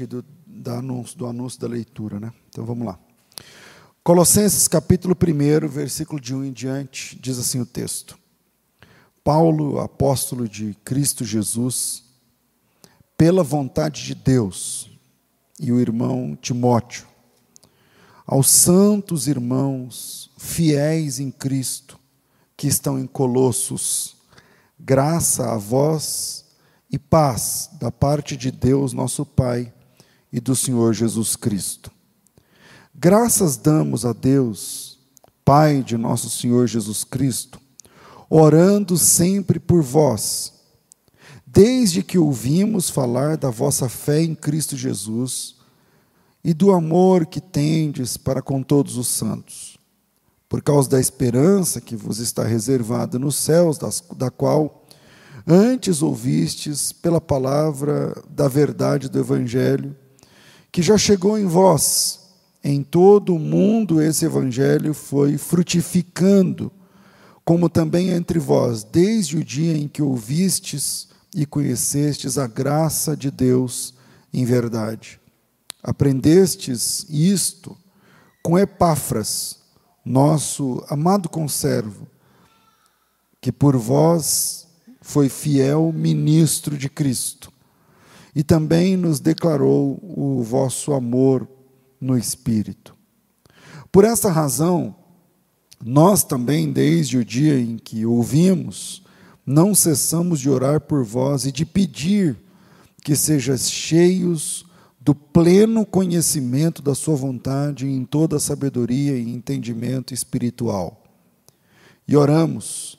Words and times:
do, 0.00 0.24
anúncio, 0.70 1.18
do 1.18 1.26
anúncio 1.26 1.60
da 1.60 1.68
leitura, 1.68 2.18
né? 2.18 2.32
Então 2.48 2.64
vamos 2.64 2.86
lá. 2.86 2.98
Colossenses 4.02 4.66
capítulo 4.66 5.14
1, 5.14 5.68
versículo 5.68 6.18
de 6.18 6.34
1 6.34 6.46
em 6.46 6.52
diante, 6.52 7.18
diz 7.20 7.38
assim 7.38 7.60
o 7.60 7.66
texto. 7.66 8.18
Paulo, 9.22 9.78
apóstolo 9.78 10.48
de 10.48 10.74
Cristo 10.82 11.26
Jesus, 11.26 12.04
pela 13.18 13.42
vontade 13.42 14.02
de 14.02 14.14
Deus, 14.14 14.90
e 15.60 15.70
o 15.70 15.78
irmão 15.78 16.36
Timóteo, 16.40 17.06
aos 18.26 18.50
santos 18.50 19.28
irmãos 19.28 20.30
fiéis 20.38 21.20
em 21.20 21.30
Cristo, 21.30 22.00
que 22.56 22.66
estão 22.66 22.98
em 22.98 23.06
Colossos, 23.06 24.16
graça 24.80 25.52
a 25.52 25.58
vós 25.58 26.46
e 26.90 26.98
paz 26.98 27.68
da 27.78 27.92
parte 27.92 28.36
de 28.36 28.50
Deus, 28.50 28.94
nosso 28.94 29.24
Pai, 29.24 29.72
e 30.32 30.40
do 30.40 30.56
Senhor 30.56 30.94
Jesus 30.94 31.36
Cristo. 31.36 31.90
Graças 32.94 33.56
damos 33.56 34.06
a 34.06 34.12
Deus, 34.12 34.98
Pai 35.44 35.82
de 35.82 35.96
nosso 35.96 36.30
Senhor 36.30 36.66
Jesus 36.66 37.04
Cristo, 37.04 37.60
orando 38.30 38.96
sempre 38.96 39.58
por 39.58 39.82
vós, 39.82 40.52
desde 41.46 42.02
que 42.02 42.16
ouvimos 42.16 42.88
falar 42.88 43.36
da 43.36 43.50
vossa 43.50 43.88
fé 43.88 44.22
em 44.22 44.34
Cristo 44.34 44.76
Jesus 44.76 45.56
e 46.44 46.54
do 46.54 46.70
amor 46.70 47.26
que 47.26 47.40
tendes 47.40 48.16
para 48.16 48.40
com 48.40 48.62
todos 48.62 48.96
os 48.96 49.08
santos, 49.08 49.76
por 50.48 50.62
causa 50.62 50.88
da 50.88 51.00
esperança 51.00 51.80
que 51.80 51.96
vos 51.96 52.18
está 52.18 52.44
reservada 52.44 53.18
nos 53.18 53.36
céus, 53.36 53.78
das, 53.78 54.02
da 54.16 54.30
qual 54.30 54.86
antes 55.46 56.02
ouvistes 56.02 56.92
pela 56.92 57.20
palavra 57.20 58.14
da 58.30 58.48
verdade 58.48 59.08
do 59.08 59.18
Evangelho, 59.18 59.96
que 60.72 60.80
já 60.80 60.96
chegou 60.96 61.38
em 61.38 61.44
vós. 61.44 62.20
Em 62.64 62.82
todo 62.82 63.34
o 63.34 63.38
mundo 63.38 64.00
esse 64.00 64.24
evangelho 64.24 64.94
foi 64.94 65.36
frutificando, 65.36 66.72
como 67.44 67.68
também 67.68 68.08
entre 68.08 68.38
vós, 68.38 68.82
desde 68.82 69.36
o 69.36 69.44
dia 69.44 69.76
em 69.76 69.86
que 69.86 70.00
ouvistes 70.00 71.08
e 71.34 71.44
conhecestes 71.44 72.38
a 72.38 72.46
graça 72.46 73.14
de 73.14 73.30
Deus 73.30 73.94
em 74.32 74.44
verdade. 74.44 75.20
Aprendestes 75.82 77.04
isto 77.10 77.76
com 78.42 78.58
Epáfras, 78.58 79.58
nosso 80.04 80.82
amado 80.88 81.28
conservo, 81.28 82.06
que 83.40 83.52
por 83.52 83.76
vós 83.76 84.66
foi 85.00 85.28
fiel 85.28 85.92
ministro 85.92 86.78
de 86.78 86.88
Cristo 86.88 87.51
e 88.34 88.42
também 88.42 88.96
nos 88.96 89.20
declarou 89.20 90.00
o 90.02 90.42
vosso 90.42 90.92
amor 90.92 91.46
no 92.00 92.16
Espírito. 92.16 92.96
Por 93.90 94.04
essa 94.04 94.30
razão, 94.30 94.94
nós 95.84 96.24
também, 96.24 96.72
desde 96.72 97.18
o 97.18 97.24
dia 97.24 97.58
em 97.58 97.76
que 97.76 98.06
ouvimos, 98.06 99.02
não 99.44 99.74
cessamos 99.74 100.40
de 100.40 100.48
orar 100.48 100.80
por 100.80 101.04
vós 101.04 101.44
e 101.44 101.52
de 101.52 101.66
pedir 101.66 102.36
que 103.02 103.16
sejais 103.16 103.70
cheios 103.70 104.64
do 105.00 105.14
pleno 105.14 105.84
conhecimento 105.84 106.80
da 106.80 106.94
Sua 106.94 107.16
vontade 107.16 107.86
em 107.86 108.04
toda 108.04 108.36
a 108.36 108.40
sabedoria 108.40 109.16
e 109.16 109.28
entendimento 109.28 110.14
espiritual. 110.14 111.02
E 112.06 112.16
oramos 112.16 112.98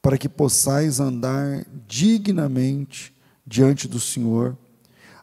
para 0.00 0.16
que 0.16 0.28
possais 0.28 0.98
andar 0.98 1.66
dignamente 1.86 3.15
diante 3.46 3.86
do 3.86 4.00
Senhor, 4.00 4.56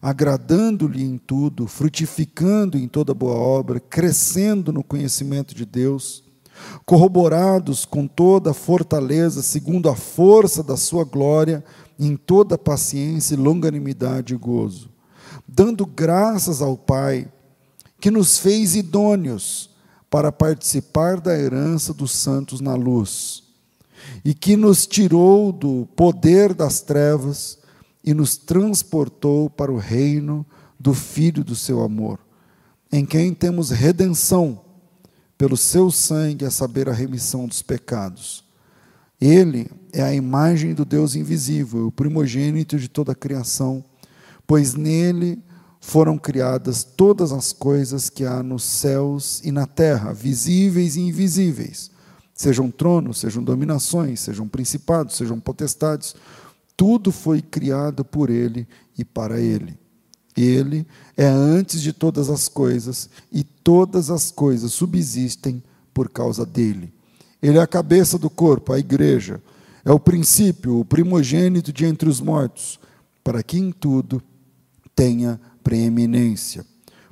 agradando-lhe 0.02 1.04
em 1.04 1.18
tudo, 1.18 1.68
frutificando 1.68 2.78
em 2.78 2.88
toda 2.88 3.14
boa 3.14 3.36
obra, 3.36 3.80
crescendo 3.80 4.72
no 4.72 4.84
conhecimento 4.84 5.54
de 5.54 5.66
Deus, 5.66 6.24
corroborados 6.86 7.84
com 7.84 8.08
toda 8.08 8.52
a 8.52 8.54
fortaleza, 8.54 9.42
segundo 9.42 9.90
a 9.90 9.96
força 9.96 10.64
da 10.64 10.78
sua 10.78 11.04
glória, 11.04 11.64
em 12.00 12.16
toda 12.16 12.58
paciência, 12.58 13.38
longanimidade 13.38 14.34
e 14.34 14.38
gozo, 14.38 14.90
dando 15.48 15.86
graças 15.86 16.62
ao 16.62 16.78
Pai, 16.78 17.28
que 18.00 18.12
nos 18.12 18.38
fez 18.38 18.76
idôneos 18.76 19.70
para 20.10 20.32
participar 20.32 21.20
da 21.20 21.38
herança 21.38 21.94
dos 21.94 22.12
santos 22.12 22.60
na 22.60 22.76
luz, 22.76 23.44
e 24.24 24.34
que 24.34 24.58
nos 24.58 24.86
tirou 24.86 25.52
do 25.52 25.88
poder 25.96 26.54
das 26.54 26.82
trevas 26.82 27.63
e 28.04 28.14
nos 28.14 28.36
transportou 28.36 29.50
para 29.50 29.72
o 29.72 29.78
reino 29.78 30.46
do 30.80 30.94
Filho 30.94 31.44
do 31.44 31.56
seu 31.56 31.82
amor, 31.82 32.20
em 32.92 33.06
quem 33.06 33.34
temos 33.34 33.70
redenção 33.70 34.62
pelo 35.38 35.58
seu 35.58 35.90
sangue, 35.90 36.46
a 36.46 36.52
saber, 36.52 36.90
a 36.90 36.94
remissão 36.94 37.48
dos 37.48 37.62
pecados. 37.62 38.44
Ele 39.20 39.72
é 39.94 40.02
a 40.02 40.14
imagem 40.14 40.74
do 40.74 40.84
Deus 40.84 41.16
invisível, 41.16 41.88
o 41.88 41.92
primogênito 41.92 42.78
de 42.78 42.90
toda 42.90 43.14
a 43.14 43.16
criação, 43.16 43.84
pois 44.46 44.74
nele 44.74 45.42
foram 45.80 46.18
criadas 46.18 46.84
todas 46.84 47.32
as 47.32 47.52
coisas 47.52 48.10
que 48.10 48.26
há 48.26 48.42
nos 48.42 48.64
céus 48.64 49.42
e 49.44 49.52
na 49.52 49.66
terra, 49.66 50.14
visíveis 50.14 50.96
e 50.96 51.02
invisíveis, 51.02 51.92
sejam 52.34 52.72
tronos, 52.72 53.20
sejam 53.20 53.44
dominações, 53.44 54.20
sejam 54.22 54.48
principados, 54.48 55.16
sejam 55.16 55.40
potestades 55.40 56.16
tudo 56.76 57.12
foi 57.12 57.42
criado 57.42 58.04
por 58.04 58.30
Ele 58.30 58.68
e 58.98 59.06
para 59.06 59.40
Ele. 59.40 59.78
Ele 60.36 60.86
é 61.16 61.26
antes 61.26 61.82
de 61.82 61.94
todas 61.94 62.30
as 62.30 62.48
coisas 62.48 63.10
e 63.32 63.44
todas 63.44 64.10
as 64.10 64.32
coisas 64.32 64.74
subsistem 64.74 65.64
por 65.94 66.10
causa 66.10 66.46
dele. 66.46 66.92
Ele 67.42 67.58
é 67.58 67.62
a 67.62 67.68
cabeça 67.68 68.18
do 68.18 68.30
corpo, 68.30 68.74
a 68.74 68.80
igreja. 68.80 69.42
É 69.86 69.92
o 69.92 70.00
princípio, 70.00 70.80
o 70.80 70.86
primogênito 70.86 71.72
de 71.72 71.86
entre 71.86 72.10
os 72.10 72.20
mortos, 72.20 72.80
para 73.24 73.44
que 73.44 73.60
em 73.60 73.72
tudo 73.72 74.24
tenha 74.96 75.40
preeminência. 75.64 76.66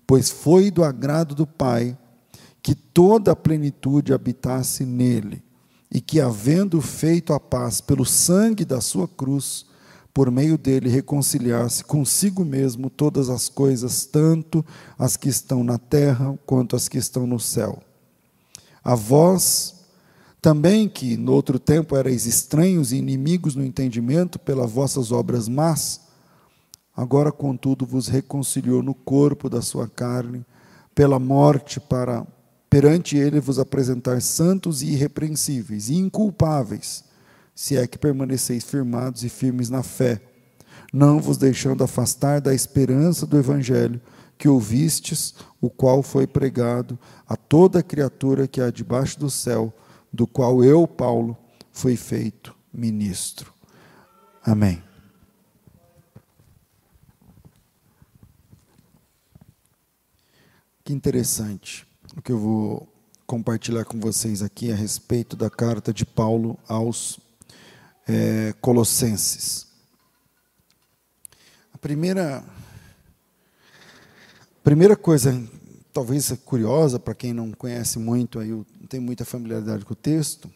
Pois 0.08 0.30
foi 0.30 0.72
do 0.72 0.84
agrado 0.84 1.36
do 1.36 1.46
Pai 1.46 1.98
que 2.64 2.74
toda 2.74 3.32
a 3.32 3.36
plenitude 3.36 4.14
habitasse 4.14 4.86
nele 4.86 5.44
e 5.92 6.00
que, 6.00 6.22
havendo 6.22 6.82
feito 6.82 7.34
a 7.34 7.40
paz 7.40 7.82
pelo 7.82 8.06
sangue 8.06 8.64
da 8.64 8.80
sua 8.80 9.08
cruz, 9.08 9.66
por 10.14 10.32
meio 10.32 10.58
dele 10.58 10.90
reconciliasse 10.90 11.84
consigo 11.84 12.46
mesmo 12.46 12.90
todas 12.90 13.30
as 13.30 13.50
coisas, 13.50 14.06
tanto 14.06 14.66
as 14.98 15.18
que 15.18 15.28
estão 15.30 15.64
na 15.64 15.78
terra 15.78 16.38
quanto 16.46 16.76
as 16.76 16.88
que 16.88 16.98
estão 16.98 17.28
no 17.28 17.40
céu. 17.40 17.82
A 18.84 18.96
vós, 18.96 19.86
também 20.42 20.88
que 20.88 21.16
no 21.18 21.34
outro 21.34 21.60
tempo 21.60 21.96
erais 21.96 22.26
estranhos 22.26 22.92
e 22.92 22.98
inimigos 22.98 23.56
no 23.56 23.64
entendimento 23.64 24.40
pelas 24.40 24.72
vossas 24.72 25.12
obras 25.12 25.48
más, 25.48 26.02
agora, 26.96 27.32
contudo, 27.32 27.86
vos 27.86 28.08
reconciliou 28.08 28.82
no 28.82 28.94
corpo 28.94 29.50
da 29.50 29.62
sua 29.62 29.88
carne, 29.88 30.46
pela 30.96 31.20
morte, 31.20 31.80
para 31.80 32.26
perante 32.72 33.18
ele 33.18 33.42
vos 33.42 33.60
apresentar 33.60 34.22
santos 34.22 34.82
e 34.82 34.92
irrepreensíveis 34.94 35.90
e 35.90 35.96
inculpáveis, 35.96 37.04
se 37.54 37.76
é 37.76 37.86
que 37.86 37.98
permaneceis 37.98 38.64
firmados 38.64 39.26
e 39.26 39.30
firmes 39.30 39.70
na 39.70 39.84
fé, 39.84 40.22
não 40.94 41.20
vos 41.20 41.36
deixando 41.36 41.84
afastar 41.84 42.40
da 42.40 42.54
esperança 42.56 43.28
do 43.28 43.38
evangelho 43.38 44.00
que 44.38 44.48
ouvistes, 44.48 45.36
o 45.60 45.70
qual 45.70 46.02
foi 46.02 46.26
pregado 46.26 46.98
a 47.28 47.36
toda 47.36 47.84
criatura 47.84 48.48
que 48.48 48.62
há 48.62 48.72
debaixo 48.72 49.20
do 49.20 49.30
céu, 49.30 49.74
do 50.12 50.26
qual 50.26 50.64
eu, 50.64 50.88
Paulo, 50.88 51.38
fui 51.74 51.98
feito 51.98 52.56
ministro. 52.74 53.54
Amém. 54.42 54.82
Que 60.86 60.94
interessante 60.94 61.91
o 62.16 62.22
que 62.22 62.32
eu 62.32 62.38
vou 62.38 62.88
compartilhar 63.26 63.86
com 63.86 64.00
vocês 64.00 64.42
aqui 64.42 64.72
a 64.72 64.76
respeito 64.76 65.36
da 65.36 65.50
carta 65.50 65.94
de 65.94 66.06
Paulo 66.06 66.60
aos 66.68 67.20
é, 68.08 68.54
Colossenses. 68.60 69.68
A 71.74 71.78
primeira, 71.78 72.44
primeira 74.64 74.98
coisa, 74.98 75.42
talvez 75.94 76.32
curiosa 76.44 77.00
para 77.00 77.16
quem 77.16 77.34
não 77.34 77.52
conhece 77.52 77.98
muito, 77.98 78.40
aí 78.40 78.50
não 78.50 78.66
tem 78.90 79.00
muita 79.00 79.24
familiaridade 79.24 79.86
com 79.86 79.94
o 79.94 79.96
texto, 79.96 80.52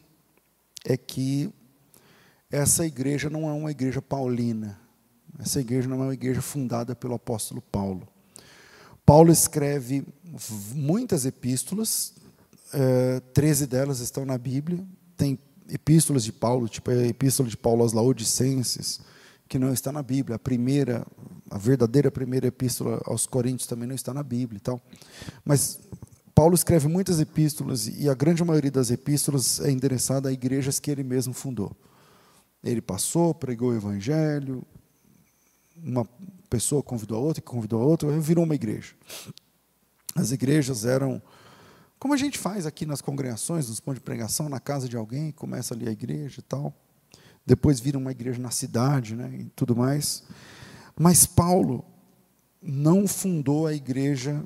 é 0.84 0.98
que 0.98 1.50
essa 2.52 2.86
igreja 2.86 3.30
não 3.30 3.50
é 3.50 3.54
uma 3.54 3.72
igreja 3.72 4.02
paulina. 4.02 4.80
Essa 5.40 5.60
igreja 5.60 5.88
não 5.88 6.02
é 6.02 6.06
uma 6.08 6.14
igreja 6.14 6.42
fundada 6.42 6.96
pelo 6.96 7.14
apóstolo 7.14 7.62
Paulo. 7.62 8.08
Paulo 9.06 9.32
escreve 9.32 10.04
muitas 10.74 11.26
epístolas, 11.26 12.14
é, 12.74 13.20
13 13.34 13.68
delas 13.68 14.00
estão 14.00 14.26
na 14.26 14.38
Bíblia. 14.38 14.84
Tem 15.16 15.38
epístolas 15.70 16.24
de 16.24 16.32
Paulo, 16.32 16.68
tipo 16.68 16.90
a 16.92 17.08
epístola 17.08 17.48
de 17.48 17.56
Paulo 17.56 17.84
aos 17.84 17.94
Laodicenses, 17.94 19.00
que 19.48 19.60
não 19.60 19.72
está 19.72 19.92
na 19.92 20.02
Bíblia. 20.02 20.36
A 20.36 20.40
primeira 20.40 21.06
a 21.50 21.58
verdadeira 21.58 22.10
primeira 22.10 22.48
epístola 22.48 23.02
aos 23.06 23.28
Coríntios 23.28 23.68
também 23.68 23.88
não 23.88 23.96
está 23.96 24.14
na 24.14 24.24
Bíblia 24.24 24.58
e 24.58 24.62
tal. 24.62 24.82
Mas 25.44 25.80
Paulo 26.34 26.56
escreve 26.56 26.88
muitas 26.88 27.20
epístolas 27.20 27.88
e 27.88 28.10
a 28.10 28.14
grande 28.14 28.44
maioria 28.44 28.72
das 28.72 28.90
epístolas 28.92 29.60
é 29.62 29.72
endereçada 29.72 30.30
a 30.30 30.32
igrejas 30.32 30.80
que 30.80 30.90
ele 30.90 31.04
mesmo 31.04 31.34
fundou. 31.34 31.72
Ele 32.64 32.82
passou, 32.82 33.34
pregou 33.34 33.70
o 33.70 33.76
evangelho, 33.76 34.64
uma 35.76 36.06
pessoa 36.50 36.84
convidou 36.84 37.18
a 37.18 37.22
outra, 37.22 37.42
que 37.42 37.48
convidou 37.48 37.82
a 37.82 37.86
outra, 37.86 38.20
virou 38.20 38.44
uma 38.44 38.56
igreja. 38.56 38.94
As 40.16 40.32
igrejas 40.32 40.86
eram 40.86 41.22
como 42.00 42.14
a 42.14 42.18
gente 42.18 42.38
faz 42.38 42.66
aqui 42.66 42.86
nas 42.86 43.02
congregações, 43.02 43.68
nos 43.68 43.80
pontos 43.80 44.00
de 44.00 44.06
pregação, 44.06 44.50
na 44.50 44.60
casa 44.60 44.88
de 44.88 44.96
alguém, 44.96 45.32
começa 45.32 45.74
ali 45.74 45.88
a 45.88 45.92
igreja 45.92 46.40
e 46.40 46.44
tal. 46.44 46.74
Depois 47.46 47.80
vira 47.80 47.98
uma 47.98 48.12
igreja 48.12 48.40
na 48.40 48.52
cidade, 48.52 49.16
né, 49.16 49.32
e 49.40 49.46
tudo 49.56 49.76
mais. 49.76 50.24
Mas 50.96 51.26
Paulo 51.26 51.84
não 52.62 53.08
fundou 53.08 53.66
a 53.66 53.74
igreja 53.74 54.44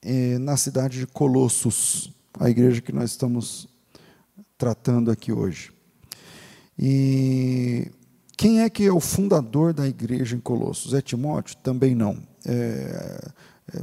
eh, 0.00 0.38
na 0.38 0.56
cidade 0.56 1.00
de 1.00 1.06
Colossos, 1.06 2.12
a 2.38 2.48
igreja 2.48 2.80
que 2.80 2.92
nós 2.92 3.10
estamos 3.10 3.68
tratando 4.56 5.10
aqui 5.10 5.32
hoje. 5.32 5.72
E 6.78 7.90
quem 8.36 8.62
é 8.62 8.70
que 8.70 8.84
é 8.84 8.92
o 8.92 9.00
fundador 9.00 9.72
da 9.72 9.86
igreja 9.86 10.36
em 10.36 10.40
Colossos? 10.40 10.94
É 10.94 11.00
Timóteo? 11.00 11.56
Também 11.62 11.94
não. 11.94 12.18
É, 12.44 13.30
é, 13.72 13.82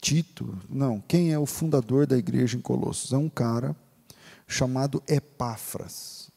Tito? 0.00 0.58
Não. 0.68 1.00
Quem 1.06 1.32
é 1.32 1.38
o 1.38 1.46
fundador 1.46 2.06
da 2.06 2.16
igreja 2.16 2.56
em 2.56 2.60
Colossos? 2.60 3.12
É 3.12 3.16
um 3.16 3.28
cara 3.28 3.74
chamado 4.46 5.02
Epáfras. 5.08 6.30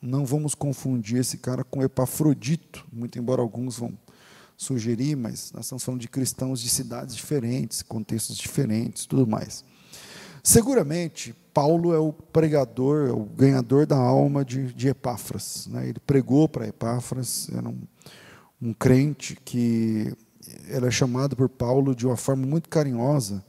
Não 0.00 0.24
vamos 0.24 0.54
confundir 0.54 1.18
esse 1.18 1.38
cara 1.38 1.64
com 1.64 1.82
Epafrodito, 1.82 2.86
muito 2.92 3.18
embora 3.18 3.42
alguns 3.42 3.78
vão 3.78 3.98
sugerir, 4.56 5.16
mas 5.16 5.50
nós 5.52 5.64
estamos 5.64 5.82
falando 5.82 6.00
de 6.00 6.08
cristãos 6.08 6.60
de 6.60 6.68
cidades 6.68 7.16
diferentes, 7.16 7.82
contextos 7.82 8.36
diferentes, 8.36 9.06
tudo 9.06 9.26
mais. 9.26 9.64
Seguramente, 10.42 11.34
Paulo 11.58 11.92
é 11.92 11.98
o 11.98 12.12
pregador, 12.12 13.08
é 13.08 13.12
o 13.12 13.24
ganhador 13.24 13.84
da 13.84 13.96
alma 13.96 14.44
de, 14.44 14.72
de 14.72 14.86
Epáfras. 14.86 15.66
Né? 15.66 15.88
Ele 15.88 15.98
pregou 15.98 16.48
para 16.48 16.68
Epáfras, 16.68 17.50
era 17.52 17.68
um, 17.68 17.80
um 18.62 18.72
crente 18.72 19.36
que 19.44 20.14
era 20.68 20.88
chamado 20.88 21.34
por 21.34 21.48
Paulo 21.48 21.96
de 21.96 22.06
uma 22.06 22.16
forma 22.16 22.46
muito 22.46 22.68
carinhosa, 22.68 23.44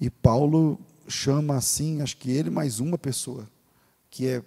e 0.00 0.10
Paulo 0.10 0.76
chama 1.06 1.54
assim, 1.54 2.02
acho 2.02 2.16
que 2.16 2.32
ele 2.32 2.50
mais 2.50 2.80
uma 2.80 2.98
pessoa, 2.98 3.46
que 4.10 4.26
é 4.26 4.42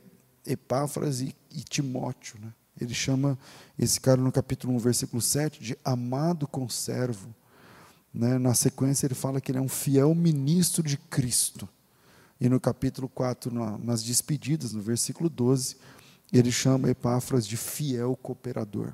Epáfras 0.46 1.22
e, 1.22 1.34
e 1.56 1.62
Timóteo. 1.62 2.38
Né? 2.42 2.52
Ele 2.82 2.94
chama 2.94 3.40
esse 3.78 3.98
cara 4.02 4.20
no 4.20 4.30
capítulo 4.30 4.74
1, 4.74 4.80
versículo 4.80 5.22
7, 5.22 5.64
de 5.64 5.78
amado 5.86 6.46
conservo. 6.46 7.34
Né? 8.14 8.38
Na 8.38 8.54
sequência, 8.54 9.08
ele 9.08 9.16
fala 9.16 9.40
que 9.40 9.54
ele 9.54 9.60
é 9.60 9.62
um 9.62 9.70
fiel 9.70 10.14
ministro 10.14 10.84
de 10.84 10.98
Cristo. 10.98 11.66
E 12.40 12.48
no 12.48 12.60
capítulo 12.60 13.10
4, 13.10 13.52
nas 13.84 14.02
despedidas, 14.02 14.74
no 14.74 14.82
versículo 14.82 15.30
12, 15.30 15.76
ele 16.32 16.52
chama 16.52 16.90
Epáfras 16.90 17.46
de 17.46 17.58
fiel 17.58 18.16
cooperador. 18.16 18.94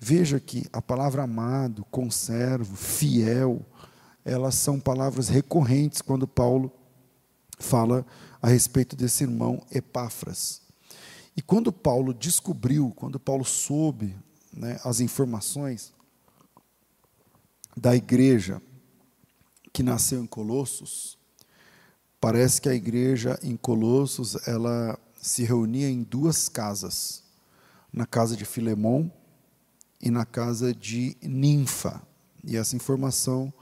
Veja 0.00 0.40
que 0.40 0.66
a 0.72 0.80
palavra 0.80 1.24
amado, 1.24 1.84
conservo, 1.90 2.76
fiel, 2.76 3.64
elas 4.24 4.54
são 4.54 4.80
palavras 4.80 5.28
recorrentes 5.28 6.00
quando 6.00 6.26
Paulo 6.26 6.72
fala 7.58 8.06
a 8.40 8.48
respeito 8.48 8.96
desse 8.96 9.24
irmão 9.24 9.62
Epáfras. 9.70 10.62
E 11.36 11.42
quando 11.42 11.72
Paulo 11.72 12.14
descobriu, 12.14 12.92
quando 12.96 13.20
Paulo 13.20 13.44
soube 13.44 14.16
né, 14.52 14.80
as 14.84 15.00
informações 15.00 15.92
da 17.76 17.94
igreja 17.94 18.62
que 19.72 19.82
nasceu 19.82 20.22
em 20.22 20.26
Colossos, 20.26 21.17
parece 22.20 22.60
que 22.60 22.68
a 22.68 22.74
igreja 22.74 23.38
em 23.42 23.56
Colossos 23.56 24.36
ela 24.46 24.98
se 25.20 25.44
reunia 25.44 25.88
em 25.88 26.02
duas 26.02 26.48
casas, 26.48 27.22
na 27.92 28.06
casa 28.06 28.36
de 28.36 28.44
Filemão 28.44 29.10
e 30.00 30.10
na 30.10 30.24
casa 30.24 30.74
de 30.74 31.16
Ninfa. 31.22 32.02
E 32.44 32.56
essa 32.56 32.76
informação 32.76 33.52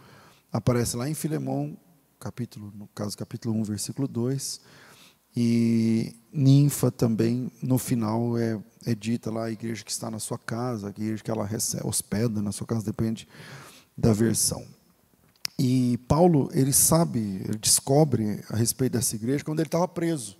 aparece 0.52 0.96
lá 0.96 1.08
em 1.08 1.14
Filemão, 1.14 1.76
capítulo, 2.18 2.72
no 2.74 2.86
caso 2.88 3.16
capítulo 3.16 3.54
1, 3.56 3.64
versículo 3.64 4.08
2, 4.08 4.60
e 5.36 6.14
ninfa 6.32 6.90
também, 6.90 7.52
no 7.62 7.76
final, 7.76 8.38
é, 8.38 8.58
é 8.86 8.94
dita 8.94 9.30
lá 9.30 9.44
a 9.44 9.50
igreja 9.50 9.84
que 9.84 9.90
está 9.90 10.10
na 10.10 10.18
sua 10.18 10.38
casa, 10.38 10.86
a 10.86 10.90
igreja 10.90 11.22
que 11.22 11.30
ela 11.30 11.44
recebe, 11.44 11.86
hospeda 11.86 12.40
na 12.40 12.52
sua 12.52 12.66
casa, 12.66 12.86
depende 12.86 13.28
da 13.94 14.14
versão. 14.14 14.64
E 15.58 15.98
Paulo, 16.06 16.50
ele 16.52 16.72
sabe, 16.72 17.18
ele 17.44 17.56
descobre 17.58 18.42
a 18.50 18.56
respeito 18.56 18.92
dessa 18.92 19.16
igreja 19.16 19.44
quando 19.44 19.60
ele 19.60 19.68
estava 19.68 19.88
preso. 19.88 20.36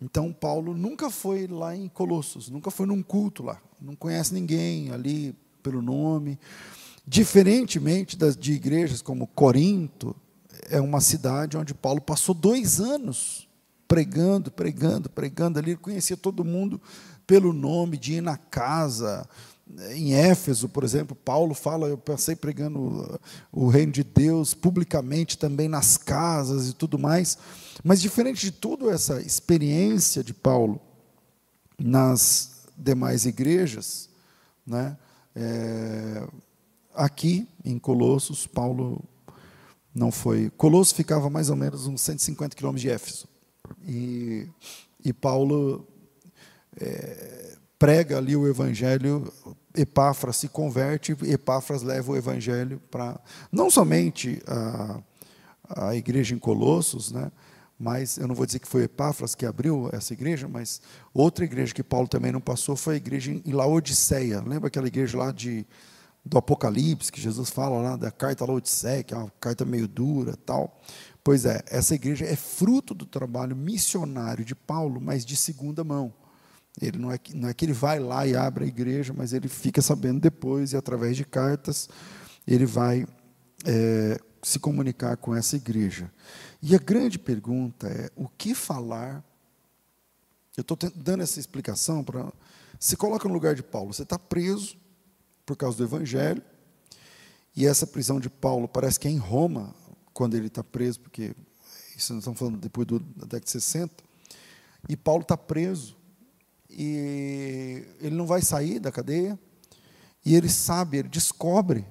Então, 0.00 0.32
Paulo 0.32 0.74
nunca 0.74 1.10
foi 1.10 1.46
lá 1.46 1.76
em 1.76 1.88
Colossos, 1.88 2.48
nunca 2.48 2.70
foi 2.70 2.86
num 2.86 3.02
culto 3.02 3.42
lá, 3.42 3.60
não 3.80 3.94
conhece 3.94 4.32
ninguém 4.32 4.90
ali 4.90 5.36
pelo 5.62 5.82
nome. 5.82 6.38
Diferentemente 7.06 8.16
das, 8.16 8.36
de 8.36 8.52
igrejas 8.52 9.02
como 9.02 9.26
Corinto, 9.26 10.16
é 10.68 10.80
uma 10.80 11.00
cidade 11.00 11.56
onde 11.56 11.74
Paulo 11.74 12.00
passou 12.00 12.34
dois 12.34 12.80
anos 12.80 13.48
pregando, 13.86 14.50
pregando, 14.50 15.10
pregando 15.10 15.58
ali. 15.58 15.72
Ele 15.72 15.76
conhecia 15.76 16.16
todo 16.16 16.44
mundo 16.44 16.80
pelo 17.26 17.52
nome, 17.52 17.96
de 17.96 18.14
ir 18.14 18.20
na 18.20 18.36
casa. 18.36 19.28
Em 19.92 20.14
Éfeso, 20.14 20.68
por 20.68 20.84
exemplo, 20.84 21.14
Paulo 21.16 21.54
fala: 21.54 21.88
Eu 21.88 21.98
passei 21.98 22.34
pregando 22.34 23.20
o 23.52 23.68
reino 23.68 23.92
de 23.92 24.02
Deus 24.02 24.54
publicamente 24.54 25.38
também 25.38 25.68
nas 25.68 25.96
casas 25.96 26.68
e 26.68 26.74
tudo 26.74 26.98
mais. 26.98 27.38
Mas, 27.84 28.00
diferente 28.00 28.40
de 28.40 28.52
toda 28.52 28.90
essa 28.90 29.20
experiência 29.20 30.24
de 30.24 30.34
Paulo 30.34 30.80
nas 31.78 32.66
demais 32.76 33.24
igrejas, 33.26 34.08
né, 34.66 34.96
é, 35.34 36.26
aqui 36.94 37.48
em 37.64 37.78
Colossos, 37.78 38.46
Paulo 38.46 39.02
não 39.94 40.10
foi. 40.10 40.50
Colosso 40.56 40.94
ficava 40.94 41.30
mais 41.30 41.50
ou 41.50 41.56
menos 41.56 41.86
uns 41.86 42.00
150 42.00 42.56
quilômetros 42.56 42.82
de 42.82 42.90
Éfeso. 42.90 43.28
E, 43.86 44.48
e 45.04 45.12
Paulo 45.12 45.86
é, 46.78 47.56
prega 47.78 48.18
ali 48.18 48.36
o 48.36 48.46
evangelho, 48.46 49.32
Epáfras 49.76 50.36
se 50.36 50.48
converte, 50.48 51.16
Epáfras 51.22 51.82
leva 51.82 52.12
o 52.12 52.16
evangelho 52.16 52.80
para 52.90 53.20
não 53.52 53.70
somente 53.70 54.42
a, 54.46 55.00
a 55.86 55.94
igreja 55.94 56.34
em 56.34 56.38
Colossos, 56.38 57.12
né, 57.12 57.30
mas 57.78 58.18
eu 58.18 58.28
não 58.28 58.34
vou 58.34 58.44
dizer 58.44 58.58
que 58.58 58.68
foi 58.68 58.84
Epáfras 58.84 59.34
que 59.34 59.46
abriu 59.46 59.88
essa 59.92 60.12
igreja, 60.12 60.48
mas 60.48 60.82
outra 61.14 61.44
igreja 61.44 61.72
que 61.72 61.82
Paulo 61.82 62.08
também 62.08 62.32
não 62.32 62.40
passou 62.40 62.76
foi 62.76 62.94
a 62.94 62.96
igreja 62.98 63.32
em 63.32 63.52
Laodiceia. 63.52 64.42
Lembra 64.42 64.68
aquela 64.68 64.88
igreja 64.88 65.16
lá 65.16 65.32
de 65.32 65.66
do 66.24 66.36
Apocalipse, 66.36 67.10
que 67.10 67.20
Jesus 67.20 67.48
fala 67.50 67.80
lá 67.80 67.96
da 67.96 68.10
carta 68.10 68.44
Laodiceia, 68.44 69.02
que 69.02 69.14
é 69.14 69.16
uma 69.16 69.32
carta 69.40 69.64
meio 69.64 69.88
dura 69.88 70.36
tal. 70.36 70.80
Pois 71.24 71.44
é, 71.44 71.62
essa 71.66 71.94
igreja 71.94 72.24
é 72.24 72.36
fruto 72.36 72.94
do 72.94 73.06
trabalho 73.06 73.56
missionário 73.56 74.44
de 74.44 74.54
Paulo, 74.54 75.00
mas 75.00 75.24
de 75.24 75.36
segunda 75.36 75.82
mão. 75.82 76.12
Ele 76.80 76.98
não 76.98 77.10
é, 77.10 77.18
que, 77.18 77.34
não 77.34 77.48
é 77.48 77.54
que 77.54 77.64
ele 77.64 77.72
vai 77.72 77.98
lá 77.98 78.26
e 78.26 78.36
abre 78.36 78.64
a 78.64 78.68
igreja, 78.68 79.12
mas 79.16 79.32
ele 79.32 79.48
fica 79.48 79.80
sabendo 79.82 80.20
depois, 80.20 80.72
e 80.72 80.76
através 80.76 81.16
de 81.16 81.24
cartas, 81.24 81.88
ele 82.46 82.66
vai 82.66 83.06
é, 83.64 84.18
se 84.42 84.58
comunicar 84.58 85.16
com 85.16 85.34
essa 85.34 85.56
igreja. 85.56 86.10
E 86.62 86.74
a 86.74 86.78
grande 86.78 87.18
pergunta 87.18 87.88
é: 87.88 88.10
o 88.14 88.28
que 88.28 88.54
falar? 88.54 89.24
Eu 90.56 90.62
estou 90.62 90.76
dando 90.94 91.22
essa 91.22 91.40
explicação 91.40 92.04
para. 92.04 92.30
Se 92.78 92.96
coloca 92.96 93.28
no 93.28 93.34
lugar 93.34 93.54
de 93.54 93.62
Paulo, 93.62 93.92
você 93.92 94.02
está 94.02 94.18
preso, 94.18 94.76
por 95.44 95.56
causa 95.56 95.76
do 95.76 95.84
Evangelho. 95.84 96.42
E 97.54 97.66
essa 97.66 97.86
prisão 97.86 98.20
de 98.20 98.30
Paulo 98.30 98.68
parece 98.68 98.98
que 98.98 99.08
é 99.08 99.10
em 99.10 99.18
Roma, 99.18 99.74
quando 100.12 100.34
ele 100.34 100.46
está 100.46 100.62
preso, 100.62 101.00
porque 101.00 101.34
isso 101.96 102.12
nós 102.12 102.22
estamos 102.22 102.38
falando 102.38 102.58
depois 102.58 102.86
do, 102.86 103.00
da 103.00 103.22
década 103.22 103.44
de 103.44 103.50
60. 103.50 103.92
E 104.88 104.96
Paulo 104.96 105.22
está 105.22 105.36
preso. 105.36 105.96
E 106.70 107.84
ele 108.00 108.14
não 108.14 108.26
vai 108.26 108.42
sair 108.42 108.78
da 108.78 108.92
cadeia. 108.92 109.38
E 110.24 110.34
ele 110.34 110.48
sabe, 110.48 110.98
ele 110.98 111.08
descobre 111.08 111.86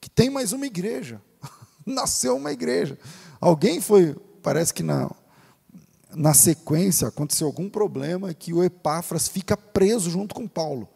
que 0.00 0.08
tem 0.08 0.30
mais 0.30 0.52
uma 0.52 0.66
igreja. 0.66 1.20
Nasceu 1.86 2.36
uma 2.36 2.52
igreja. 2.52 2.98
Alguém 3.40 3.80
foi, 3.80 4.16
parece 4.42 4.72
que 4.72 4.82
na, 4.82 5.10
na 6.14 6.34
sequência 6.34 7.08
aconteceu 7.08 7.46
algum 7.46 7.68
problema 7.68 8.32
que 8.34 8.52
o 8.52 8.64
Epáfras 8.64 9.28
fica 9.28 9.56
preso 9.56 10.10
junto 10.10 10.34
com 10.34 10.48
Paulo. 10.48 10.88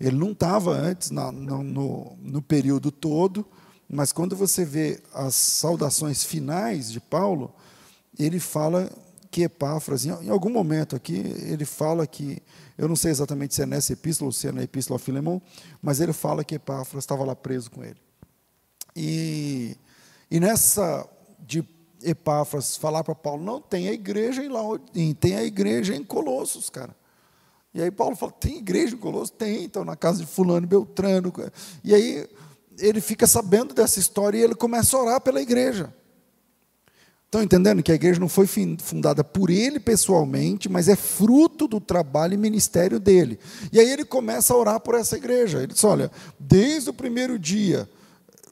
Ele 0.00 0.16
não 0.16 0.32
estava 0.32 0.72
antes 0.72 1.10
na, 1.10 1.30
no, 1.30 1.62
no, 1.62 2.16
no 2.20 2.42
período 2.42 2.90
todo, 2.90 3.46
mas 3.88 4.12
quando 4.12 4.34
você 4.34 4.64
vê 4.64 5.00
as 5.12 5.34
saudações 5.34 6.24
finais 6.24 6.90
de 6.90 7.00
Paulo, 7.00 7.54
ele 8.18 8.40
fala 8.40 8.90
que 9.30 9.42
Epáfras, 9.42 10.04
em 10.04 10.28
algum 10.28 10.50
momento 10.50 10.96
aqui, 10.96 11.14
ele 11.14 11.64
fala 11.64 12.06
que, 12.06 12.42
eu 12.76 12.88
não 12.88 12.96
sei 12.96 13.10
exatamente 13.10 13.54
se 13.54 13.62
é 13.62 13.66
nessa 13.66 13.92
epístola 13.92 14.28
ou 14.28 14.32
se 14.32 14.48
é 14.48 14.52
na 14.52 14.62
epístola 14.62 14.96
a 14.96 14.98
Filemão, 14.98 15.40
mas 15.80 16.00
ele 16.00 16.12
fala 16.12 16.44
que 16.44 16.54
Epáfras 16.54 17.02
estava 17.04 17.24
lá 17.24 17.34
preso 17.36 17.70
com 17.70 17.84
ele. 17.84 18.00
E, 18.94 19.76
e 20.30 20.40
nessa 20.40 21.08
de 21.40 21.64
Epáfras 22.02 22.76
falar 22.76 23.04
para 23.04 23.14
Paulo, 23.14 23.42
não, 23.42 23.60
tem 23.60 23.88
a 23.88 23.92
igreja 23.92 24.42
em 24.42 24.48
Laodicea, 24.48 25.14
tem 25.14 25.36
a 25.36 25.44
igreja 25.44 25.94
em 25.94 26.04
Colossos, 26.04 26.68
cara. 26.68 26.94
E 27.74 27.80
aí 27.80 27.90
Paulo 27.90 28.16
fala, 28.16 28.32
tem 28.32 28.58
igreja 28.58 28.94
em 28.94 28.98
Colossos? 28.98 29.30
Tem, 29.30 29.64
então 29.64 29.84
na 29.84 29.96
casa 29.96 30.20
de 30.20 30.26
fulano 30.26 30.66
Beltrano. 30.66 31.32
E 31.82 31.94
aí 31.94 32.28
ele 32.78 33.00
fica 33.00 33.26
sabendo 33.26 33.74
dessa 33.74 33.98
história 33.98 34.38
e 34.38 34.42
ele 34.42 34.54
começa 34.54 34.96
a 34.96 35.00
orar 35.00 35.20
pela 35.20 35.40
igreja. 35.40 35.92
Estão 37.32 37.42
entendendo 37.42 37.82
que 37.82 37.90
a 37.90 37.94
igreja 37.94 38.20
não 38.20 38.28
foi 38.28 38.46
fundada 38.46 39.24
por 39.24 39.48
ele 39.48 39.80
pessoalmente, 39.80 40.68
mas 40.68 40.86
é 40.86 40.94
fruto 40.94 41.66
do 41.66 41.80
trabalho 41.80 42.34
e 42.34 42.36
ministério 42.36 43.00
dele. 43.00 43.38
E 43.72 43.80
aí 43.80 43.90
ele 43.90 44.04
começa 44.04 44.52
a 44.52 44.56
orar 44.58 44.78
por 44.80 44.94
essa 44.94 45.16
igreja. 45.16 45.56
Ele 45.56 45.68
diz: 45.68 45.82
Olha, 45.82 46.10
desde 46.38 46.90
o 46.90 46.92
primeiro 46.92 47.38
dia, 47.38 47.88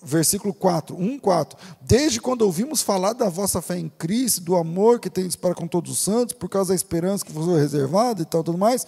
versículo 0.03 0.55
4, 0.55 0.97
1, 0.99 1.19
4. 1.19 1.59
Desde 1.83 2.23
quando 2.23 2.41
ouvimos 2.41 2.81
falar 2.81 3.13
da 3.13 3.29
vossa 3.29 3.61
fé 3.61 3.77
em 3.77 3.91
Cristo, 3.91 4.41
do 4.41 4.57
amor 4.57 4.99
que 4.99 5.11
tens 5.11 5.37
para 5.37 5.55
com 5.55 5.69
todos 5.69 5.93
os 5.93 5.99
santos, 5.99 6.35
por 6.35 6.49
causa 6.49 6.71
da 6.71 6.75
esperança 6.75 7.23
que 7.23 7.33
vos 7.33 7.45
foi 7.45 7.61
reservada 7.61 8.23
e 8.23 8.25
tal, 8.25 8.43
tudo 8.43 8.57
mais, 8.57 8.87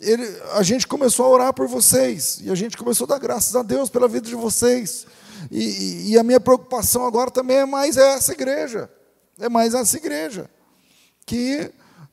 ele, 0.00 0.24
a 0.54 0.62
gente 0.62 0.86
começou 0.86 1.26
a 1.26 1.28
orar 1.28 1.52
por 1.52 1.68
vocês, 1.68 2.40
e 2.42 2.50
a 2.50 2.54
gente 2.54 2.78
começou 2.78 3.04
a 3.04 3.08
dar 3.08 3.18
graças 3.18 3.54
a 3.54 3.62
Deus 3.62 3.90
pela 3.90 4.08
vida 4.08 4.26
de 4.26 4.34
vocês. 4.34 5.06
E, 5.50 6.12
e, 6.12 6.18
a 6.18 6.22
minha 6.22 6.40
preocupação 6.40 7.04
agora 7.04 7.30
também 7.30 7.58
é 7.58 7.66
mais 7.66 7.98
essa 7.98 8.32
igreja, 8.32 8.88
é 9.38 9.48
mais 9.48 9.74
essa 9.74 9.96
igreja, 9.96 10.48
que 11.26 11.70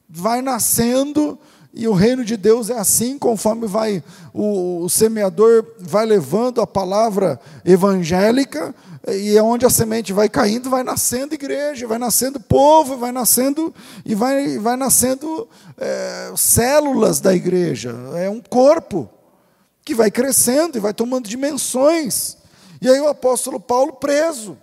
vai 0.10 0.42
nascendo 0.42 1.40
e 1.74 1.88
o 1.88 1.94
reino 1.94 2.26
de 2.26 2.36
Deus 2.36 2.70
é 2.70 2.78
assim, 2.78 3.18
conforme 3.18 3.66
vai 3.66 4.04
o, 4.34 4.84
o 4.84 4.90
semeador 4.90 5.66
vai 5.80 6.06
levando 6.06 6.60
a 6.62 6.68
palavra 6.68 7.40
evangélica, 7.64 8.76
e 9.08 9.36
é 9.36 9.42
onde 9.42 9.66
a 9.66 9.70
semente 9.70 10.14
vai 10.14 10.30
caindo, 10.30 10.70
vai 10.70 10.84
nascendo 10.84 11.34
igreja, 11.34 11.88
vai 11.88 11.98
nascendo 11.98 12.40
povo, 12.40 12.98
vai 12.98 13.12
nascendo 13.12 13.74
e 14.06 14.14
vai, 14.14 14.60
vai 14.60 14.78
nascendo 14.78 15.48
é, 15.78 16.32
células 16.36 17.20
da 17.20 17.34
igreja. 17.34 17.96
É 18.16 18.30
um 18.30 18.40
corpo 18.40 19.10
que 19.84 19.96
vai 19.96 20.12
crescendo 20.12 20.78
e 20.78 20.82
vai 20.82 20.94
tomando 20.94 21.28
dimensões. 21.28 22.38
E 22.80 22.88
aí 22.88 23.00
o 23.00 23.08
apóstolo 23.08 23.60
Paulo 23.60 23.94
preso. 23.94 24.56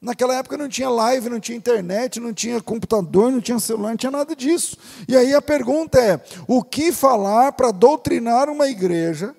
Naquela 0.00 0.34
época 0.36 0.56
não 0.56 0.66
tinha 0.66 0.88
live, 0.88 1.28
não 1.28 1.38
tinha 1.38 1.58
internet, 1.58 2.18
não 2.18 2.32
tinha 2.32 2.58
computador, 2.62 3.30
não 3.30 3.40
tinha 3.40 3.58
celular, 3.58 3.90
não 3.90 3.96
tinha 3.98 4.10
nada 4.10 4.34
disso. 4.34 4.78
E 5.06 5.14
aí 5.14 5.34
a 5.34 5.42
pergunta 5.42 6.00
é: 6.00 6.18
o 6.48 6.62
que 6.62 6.90
falar 6.90 7.52
para 7.52 7.70
doutrinar 7.70 8.48
uma 8.48 8.66
igreja 8.66 9.36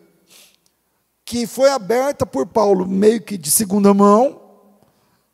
que 1.25 1.48
foi 1.48 1.70
aberta 1.70 2.25
por 2.25 2.46
Paulo 2.46 2.86
meio 2.86 3.22
que 3.22 3.38
de 3.38 3.50
segunda 3.50 3.91
mão, 3.91 4.39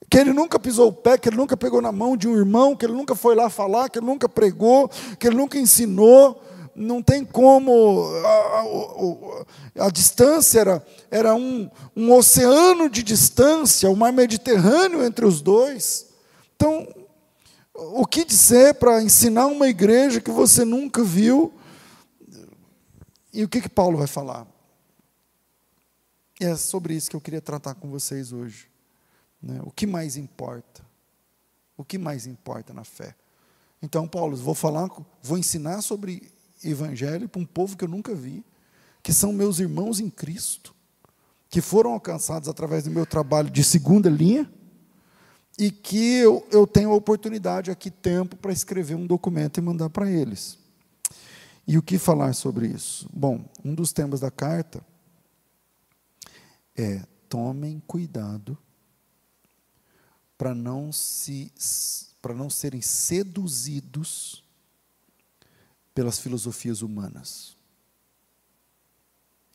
que 0.10 0.18
ele 0.18 0.32
nunca 0.32 0.58
pisou 0.58 0.88
o 0.88 0.94
pé, 0.94 1.18
que 1.18 1.28
ele 1.28 1.36
nunca 1.36 1.58
pegou 1.58 1.82
na 1.82 1.92
mão 1.92 2.16
de 2.16 2.28
um 2.28 2.38
irmão, 2.38 2.76
que 2.76 2.86
ele 2.86 2.94
nunca 2.94 3.14
foi 3.14 3.36
lá 3.36 3.50
falar, 3.50 3.90
que 3.90 4.00
ele 4.00 4.06
nunca 4.06 4.30
pregou, 4.30 4.90
que 5.20 5.28
ele 5.28 5.36
nunca 5.36 5.58
ensinou, 5.58 6.42
não 6.78 7.02
tem 7.02 7.26
como. 7.26 8.06
A, 8.24 9.82
a, 9.82 9.86
a, 9.88 9.90
distância 9.90 10.60
era, 10.60 10.88
era 11.12 11.36
um, 11.36 11.70
um 11.96 12.14
oceano 12.14 12.90
de 12.90 13.04
distância, 13.04 13.90
o 13.90 13.96
mar 13.96 14.14
Mediterrâneo 14.14 15.04
entre 15.04 15.26
os 15.26 15.42
dois. 15.42 16.08
Então, 16.56 16.88
o 17.74 18.06
que 18.06 18.24
dizer 18.24 18.76
para 18.76 19.02
ensinar 19.02 19.48
uma 19.48 19.68
igreja 19.68 20.22
que 20.22 20.32
você 20.32 20.64
nunca 20.64 21.04
viu? 21.04 21.54
E 23.34 23.44
o 23.44 23.50
que, 23.50 23.62
que 23.62 23.70
Paulo 23.70 23.98
vai 23.98 24.08
falar? 24.08 24.48
é 26.40 26.56
sobre 26.56 26.94
isso 26.94 27.10
que 27.10 27.16
eu 27.16 27.22
queria 27.22 27.42
tratar 27.42 27.76
com 27.76 27.90
vocês 27.90 28.32
hoje. 28.32 28.70
Né? 29.42 29.60
O 29.64 29.72
que 29.72 29.88
mais 29.88 30.18
importa? 30.18 30.86
O 31.76 31.84
que 31.84 31.98
mais 31.98 32.28
importa 32.28 32.74
na 32.74 32.84
fé? 32.84 33.16
Então, 33.82 34.08
Paulo, 34.08 34.36
vou 34.36 34.56
falar, 34.56 34.90
vou 35.22 35.38
ensinar 35.38 35.82
sobre 35.82 36.32
evangelho 36.64 37.28
para 37.28 37.42
um 37.42 37.46
povo 37.46 37.78
que 37.78 37.84
eu 37.84 37.88
nunca 37.88 38.14
vi, 38.14 38.44
que 39.04 39.14
são 39.14 39.32
meus 39.32 39.60
irmãos 39.60 40.00
em 40.00 40.10
Cristo, 40.10 40.76
que 41.50 41.62
foram 41.62 41.92
alcançados 41.92 42.50
através 42.50 42.84
do 42.84 42.92
meu 42.92 43.06
trabalho 43.06 43.50
de 43.50 43.64
segunda 43.64 44.10
linha, 44.10 44.52
e 45.58 45.72
que 45.72 46.18
eu, 46.18 46.48
eu 46.52 46.68
tenho 46.68 46.92
a 46.92 46.96
oportunidade 46.96 47.72
aqui, 47.72 47.90
tempo, 47.90 48.36
para 48.36 48.52
escrever 48.52 48.96
um 48.96 49.08
documento 49.08 49.58
e 49.58 49.62
mandar 49.62 49.90
para 49.90 50.10
eles. 50.10 50.60
E 51.68 51.78
o 51.78 51.82
que 51.82 51.98
falar 51.98 52.34
sobre 52.34 52.68
isso? 52.68 53.10
Bom, 53.12 53.44
um 53.66 53.74
dos 53.74 53.92
temas 53.92 54.20
da 54.20 54.30
carta 54.30 54.86
é: 56.76 57.04
tomem 57.28 57.82
cuidado 57.86 58.58
para 60.38 60.54
não 60.54 60.92
se 60.92 61.52
para 62.22 62.34
não 62.34 62.50
serem 62.50 62.82
seduzidos 62.82 64.44
pelas 65.98 66.20
filosofias 66.20 66.84
humanas. 66.84 67.58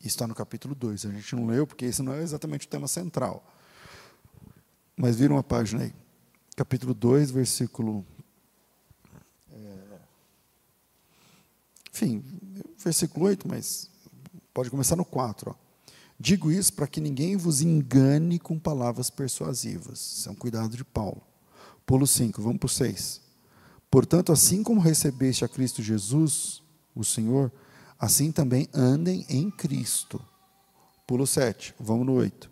Isso 0.00 0.08
está 0.08 0.26
no 0.26 0.34
capítulo 0.34 0.74
2. 0.74 1.06
A 1.06 1.10
gente 1.12 1.36
não 1.36 1.46
leu, 1.46 1.68
porque 1.68 1.84
esse 1.84 2.02
não 2.02 2.12
é 2.12 2.20
exatamente 2.20 2.66
o 2.66 2.68
tema 2.68 2.88
central. 2.88 3.48
Mas 4.96 5.14
viram 5.14 5.36
uma 5.36 5.44
página 5.44 5.84
aí. 5.84 5.94
Capítulo 6.56 6.94
2, 6.94 7.30
versículo. 7.30 8.04
É, 9.52 9.98
enfim, 11.92 12.24
versículo 12.76 13.26
8, 13.26 13.46
mas 13.46 13.88
pode 14.52 14.68
começar 14.68 14.96
no 14.96 15.04
4. 15.04 15.52
Ó. 15.52 15.84
Digo 16.18 16.50
isso 16.50 16.72
para 16.72 16.88
que 16.88 17.00
ninguém 17.00 17.36
vos 17.36 17.62
engane 17.62 18.40
com 18.40 18.58
palavras 18.58 19.10
persuasivas. 19.10 20.00
Isso 20.18 20.28
é 20.28 20.32
um 20.32 20.34
cuidado 20.34 20.76
de 20.76 20.84
Paulo. 20.84 21.22
Pulo 21.86 22.04
5, 22.04 22.42
vamos 22.42 22.58
para 22.58 22.66
o 22.66 22.68
6. 22.68 23.21
Portanto, 23.92 24.32
assim 24.32 24.62
como 24.62 24.80
recebeste 24.80 25.44
a 25.44 25.48
Cristo 25.48 25.82
Jesus, 25.82 26.62
o 26.94 27.04
Senhor, 27.04 27.52
assim 27.98 28.32
também 28.32 28.66
andem 28.72 29.26
em 29.28 29.50
Cristo. 29.50 30.18
Pulo 31.06 31.26
7, 31.26 31.74
vamos 31.78 32.06
no 32.06 32.14
8. 32.14 32.50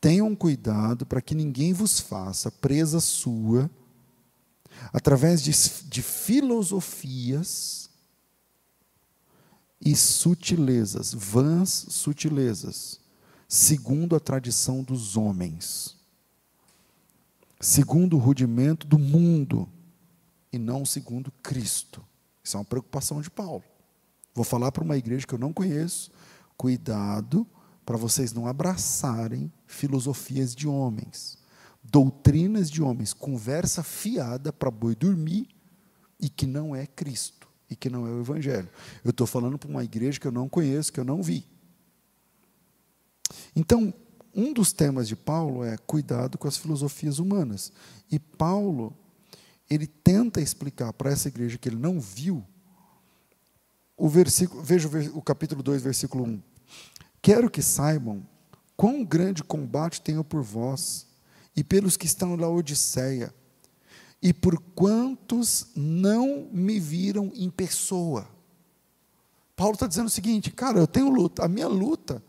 Tenham 0.00 0.32
cuidado 0.36 1.04
para 1.04 1.20
que 1.20 1.34
ninguém 1.34 1.72
vos 1.72 1.98
faça 1.98 2.48
presa 2.48 3.00
sua, 3.00 3.68
através 4.92 5.42
de, 5.42 5.50
de 5.88 6.00
filosofias 6.00 7.90
e 9.80 9.96
sutilezas, 9.96 11.12
vãs 11.12 11.86
sutilezas, 11.88 13.00
segundo 13.48 14.14
a 14.14 14.20
tradição 14.20 14.84
dos 14.84 15.16
homens, 15.16 15.96
segundo 17.60 18.14
o 18.14 18.20
rudimento 18.20 18.86
do 18.86 18.96
mundo 18.96 19.68
e 20.52 20.58
não 20.58 20.84
segundo 20.84 21.32
Cristo. 21.42 22.04
Isso 22.42 22.56
é 22.56 22.60
uma 22.60 22.64
preocupação 22.64 23.20
de 23.20 23.30
Paulo. 23.30 23.64
Vou 24.34 24.44
falar 24.44 24.72
para 24.72 24.84
uma 24.84 24.96
igreja 24.96 25.26
que 25.26 25.34
eu 25.34 25.38
não 25.38 25.52
conheço. 25.52 26.10
Cuidado 26.56 27.46
para 27.84 27.96
vocês 27.96 28.32
não 28.32 28.46
abraçarem 28.46 29.52
filosofias 29.66 30.54
de 30.54 30.68
homens, 30.68 31.36
doutrinas 31.82 32.70
de 32.70 32.82
homens, 32.82 33.12
conversa 33.12 33.82
fiada 33.82 34.52
para 34.52 34.70
boi 34.70 34.94
dormir 34.94 35.48
e 36.20 36.28
que 36.28 36.46
não 36.46 36.74
é 36.74 36.86
Cristo 36.86 37.48
e 37.68 37.74
que 37.74 37.90
não 37.90 38.06
é 38.06 38.10
o 38.10 38.20
Evangelho. 38.20 38.68
Eu 39.04 39.10
estou 39.10 39.26
falando 39.26 39.58
para 39.58 39.68
uma 39.68 39.82
igreja 39.82 40.20
que 40.20 40.26
eu 40.26 40.32
não 40.32 40.48
conheço, 40.48 40.92
que 40.92 41.00
eu 41.00 41.04
não 41.04 41.22
vi. 41.22 41.46
Então, 43.56 43.92
um 44.34 44.52
dos 44.52 44.72
temas 44.72 45.08
de 45.08 45.16
Paulo 45.16 45.64
é 45.64 45.76
cuidado 45.76 46.38
com 46.38 46.46
as 46.46 46.56
filosofias 46.56 47.18
humanas. 47.18 47.72
E 48.10 48.18
Paulo 48.18 48.96
ele 49.72 49.86
tenta 49.86 50.40
explicar 50.40 50.92
para 50.92 51.10
essa 51.10 51.28
igreja 51.28 51.56
que 51.56 51.68
ele 51.68 51.76
não 51.76 51.98
viu, 51.98 52.44
o 53.96 54.08
versículo, 54.08 54.62
veja 54.62 54.88
o 55.14 55.22
capítulo 55.22 55.62
2, 55.62 55.82
versículo 55.82 56.24
1. 56.24 56.42
Quero 57.22 57.50
que 57.50 57.62
saibam 57.62 58.26
quão 58.76 59.04
grande 59.04 59.42
combate 59.42 60.00
tenho 60.00 60.24
por 60.24 60.42
vós 60.42 61.06
e 61.56 61.62
pelos 61.62 61.96
que 61.96 62.06
estão 62.06 62.36
na 62.36 62.48
Odisseia, 62.48 63.32
e 64.20 64.32
por 64.32 64.60
quantos 64.74 65.68
não 65.74 66.48
me 66.52 66.78
viram 66.78 67.32
em 67.34 67.50
pessoa. 67.50 68.28
Paulo 69.56 69.74
está 69.74 69.86
dizendo 69.86 70.06
o 70.06 70.10
seguinte, 70.10 70.50
cara, 70.50 70.78
eu 70.78 70.86
tenho 70.86 71.10
luta, 71.10 71.44
a 71.44 71.48
minha 71.48 71.68
luta 71.68 72.22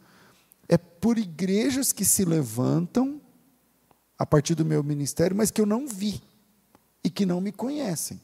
é 0.68 0.78
por 0.78 1.18
igrejas 1.18 1.92
que 1.92 2.06
se 2.06 2.26
levantam 2.26 3.22
a 4.18 4.26
partir 4.26 4.56
do 4.56 4.66
meu 4.66 4.84
ministério, 4.84 5.36
mas 5.36 5.52
que 5.52 5.62
eu 5.62 5.66
não 5.66 5.88
vi 5.88 6.22
e 7.04 7.10
que 7.10 7.26
não 7.26 7.42
me 7.42 7.52
conhecem. 7.52 8.20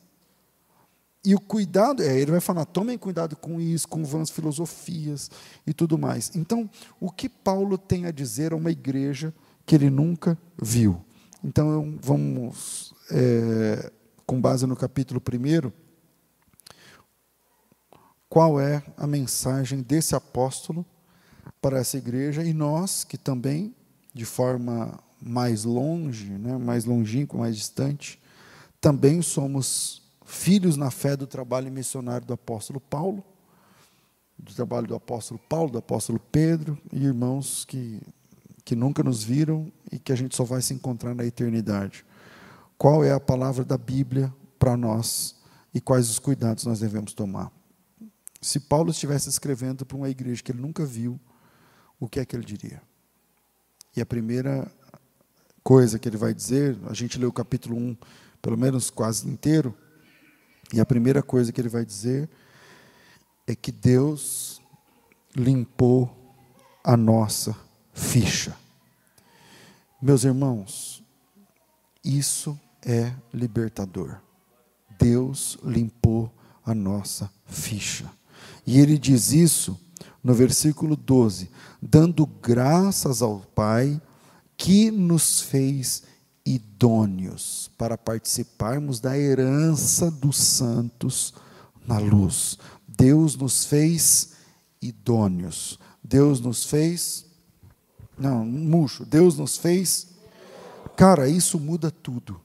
E 1.24 1.36
o 1.36 1.40
cuidado, 1.40 2.02
é, 2.02 2.18
ele 2.18 2.32
vai 2.32 2.40
falar, 2.40 2.64
tomem 2.66 2.98
cuidado 2.98 3.36
com 3.36 3.60
isso, 3.60 3.88
com 3.88 4.04
vãs 4.06 4.30
filosofias 4.30 5.30
e 5.68 5.74
tudo 5.74 5.98
mais. 5.98 6.34
Então, 6.34 6.70
o 7.00 7.12
que 7.12 7.28
Paulo 7.28 7.78
tem 7.78 8.06
a 8.06 8.12
dizer 8.12 8.54
a 8.54 8.56
uma 8.56 8.72
igreja 8.72 9.34
que 9.66 9.76
ele 9.76 9.90
nunca 9.90 10.38
viu? 10.58 11.04
Então, 11.44 11.98
vamos 12.02 12.94
é, 13.12 13.92
com 14.26 14.40
base 14.40 14.66
no 14.66 14.76
capítulo 14.76 15.22
1, 15.22 15.72
qual 18.30 18.60
é 18.60 18.82
a 18.96 19.06
mensagem 19.06 19.82
desse 19.82 20.16
apóstolo 20.16 20.86
para 21.62 21.80
essa 21.80 21.98
igreja 21.98 22.44
e 22.44 22.54
nós 22.54 23.04
que 23.04 23.18
também, 23.18 23.76
de 24.14 24.24
forma 24.24 25.00
mais 25.22 25.66
longe, 25.66 26.30
né, 26.30 26.58
mais 26.58 26.86
longínqua, 26.86 27.38
mais 27.38 27.58
distante, 27.58 28.22
também 28.82 29.22
somos 29.22 30.02
filhos 30.26 30.78
na 30.78 30.92
fé 30.92 31.18
do 31.18 31.28
trabalho 31.28 31.72
missionário 31.72 32.26
do 32.26 32.34
apóstolo 32.34 32.80
Paulo, 32.80 33.24
do 34.38 34.54
trabalho 34.54 34.88
do 34.88 34.96
apóstolo 34.96 35.40
Paulo, 35.50 35.72
do 35.72 35.78
apóstolo 35.78 36.20
Pedro 36.32 36.78
e 36.94 37.04
irmãos 37.04 37.66
que, 37.66 38.02
que 38.64 38.76
nunca 38.76 39.04
nos 39.04 39.24
viram 39.24 39.72
e 39.92 40.00
que 40.00 40.12
a 40.12 40.16
gente 40.16 40.36
só 40.36 40.44
vai 40.44 40.62
se 40.62 40.74
encontrar 40.74 41.14
na 41.14 41.26
eternidade. 41.26 42.06
Qual 42.78 43.04
é 43.04 43.12
a 43.12 43.20
palavra 43.20 43.66
da 43.66 43.78
Bíblia 43.78 44.34
para 44.58 44.78
nós 44.78 45.36
e 45.74 45.82
quais 45.82 46.10
os 46.10 46.20
cuidados 46.20 46.66
nós 46.66 46.80
devemos 46.80 47.14
tomar? 47.14 47.52
Se 48.42 48.60
Paulo 48.60 48.92
estivesse 48.92 49.28
escrevendo 49.28 49.86
para 49.86 49.98
uma 49.98 50.10
igreja 50.10 50.42
que 50.42 50.52
ele 50.52 50.62
nunca 50.62 50.86
viu, 50.86 51.20
o 52.00 52.08
que 52.08 52.22
é 52.22 52.26
que 52.26 52.34
ele 52.34 52.46
diria? 52.46 52.82
E 53.96 54.00
a 54.00 54.06
primeira 54.06 54.72
coisa 55.62 56.00
que 56.00 56.08
ele 56.08 56.16
vai 56.16 56.34
dizer, 56.34 56.78
a 56.88 56.94
gente 56.94 57.20
lê 57.20 57.26
o 57.26 57.34
capítulo 57.34 57.76
1, 57.76 57.98
pelo 58.42 58.58
menos 58.58 58.90
quase 58.90 59.28
inteiro, 59.28 59.76
e 60.74 60.80
a 60.80 60.86
primeira 60.86 61.24
coisa 61.24 61.52
que 61.52 61.60
ele 61.60 61.70
vai 61.70 61.84
dizer 61.84 62.30
é 63.48 63.56
que 63.56 63.72
Deus 63.72 64.62
limpou 65.36 66.16
a 66.84 66.96
nossa 66.96 67.56
ficha. 67.94 68.56
Meus 70.02 70.24
irmãos, 70.24 71.04
isso 72.04 72.60
é 72.86 73.14
libertador. 73.34 74.18
Deus 75.00 75.58
limpou 75.64 76.32
a 76.66 76.74
nossa 76.74 77.32
ficha. 77.46 78.10
E 78.66 78.80
ele 78.80 78.98
diz 78.98 79.32
isso 79.32 79.80
no 80.24 80.34
versículo 80.34 80.96
12: 80.96 81.50
dando 81.82 82.26
graças 82.26 83.22
ao 83.22 83.40
Pai 83.40 84.00
que 84.56 84.92
nos 84.92 85.42
fez 85.42 86.04
idôneos 86.50 87.70
para 87.78 87.96
participarmos 87.96 89.00
da 89.00 89.16
herança 89.16 90.10
dos 90.10 90.38
santos 90.38 91.32
na 91.86 92.00
luz. 92.00 92.58
Deus 92.88 93.36
nos 93.36 93.66
fez 93.66 94.32
idôneos. 94.82 95.80
Deus 96.04 96.40
nos 96.40 96.66
fez. 96.66 97.26
Não, 98.18 98.44
murcho. 98.44 99.06
Deus 99.06 99.38
nos 99.38 99.58
fez. 99.58 100.08
Cara, 100.96 101.30
isso 101.30 101.60
muda 101.60 101.92
tudo. 101.92 102.42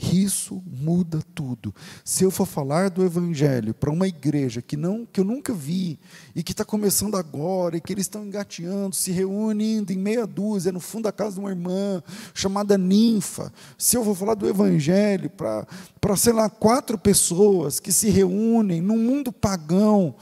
Isso 0.00 0.62
muda 0.64 1.18
tudo. 1.34 1.74
Se 2.04 2.22
eu 2.22 2.30
for 2.30 2.46
falar 2.46 2.88
do 2.88 3.04
Evangelho 3.04 3.74
para 3.74 3.90
uma 3.90 4.06
igreja 4.06 4.62
que, 4.62 4.76
não, 4.76 5.04
que 5.04 5.18
eu 5.18 5.24
nunca 5.24 5.52
vi 5.52 5.98
e 6.36 6.42
que 6.44 6.52
está 6.52 6.64
começando 6.64 7.16
agora 7.16 7.76
e 7.76 7.80
que 7.80 7.92
eles 7.92 8.04
estão 8.04 8.24
engateando, 8.24 8.94
se 8.94 9.10
reunindo 9.10 9.92
em 9.92 9.98
meia 9.98 10.24
dúzia 10.24 10.70
no 10.70 10.78
fundo 10.78 11.04
da 11.04 11.12
casa 11.12 11.34
de 11.34 11.40
uma 11.40 11.50
irmã 11.50 12.00
chamada 12.32 12.78
Ninfa. 12.78 13.52
Se 13.76 13.96
eu 13.96 14.04
for 14.04 14.14
falar 14.14 14.34
do 14.34 14.48
Evangelho 14.48 15.28
para, 15.30 15.66
para 16.00 16.16
sei 16.16 16.32
lá, 16.32 16.48
quatro 16.48 16.96
pessoas 16.96 17.80
que 17.80 17.92
se 17.92 18.08
reúnem 18.08 18.80
num 18.80 18.98
mundo 18.98 19.32
pagão, 19.32 20.14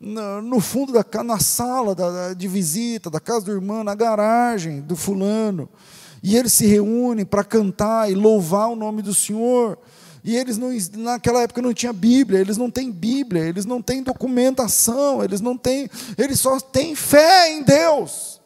no 0.00 0.60
fundo 0.60 0.92
da 0.92 1.04
na 1.24 1.40
sala 1.40 1.94
da, 1.94 2.34
de 2.34 2.46
visita 2.46 3.10
da 3.10 3.18
casa 3.18 3.46
do 3.46 3.52
irmão, 3.52 3.82
na 3.82 3.96
garagem 3.96 4.80
do 4.80 4.94
fulano 4.94 5.68
e 6.24 6.38
eles 6.38 6.54
se 6.54 6.64
reúnem 6.64 7.26
para 7.26 7.44
cantar 7.44 8.10
e 8.10 8.14
louvar 8.14 8.70
o 8.70 8.74
nome 8.74 9.02
do 9.02 9.12
Senhor. 9.12 9.76
E 10.24 10.34
eles 10.34 10.56
não, 10.56 10.70
naquela 10.96 11.42
época 11.42 11.60
não 11.60 11.74
tinha 11.74 11.92
Bíblia, 11.92 12.40
eles 12.40 12.56
não 12.56 12.70
têm 12.70 12.90
Bíblia, 12.90 13.42
eles 13.42 13.66
não 13.66 13.82
têm 13.82 14.02
documentação, 14.02 15.22
eles 15.22 15.42
não 15.42 15.54
têm, 15.54 15.86
eles 16.16 16.40
só 16.40 16.58
têm 16.58 16.94
fé 16.94 17.52
em 17.52 17.62
Deus. 17.62 18.40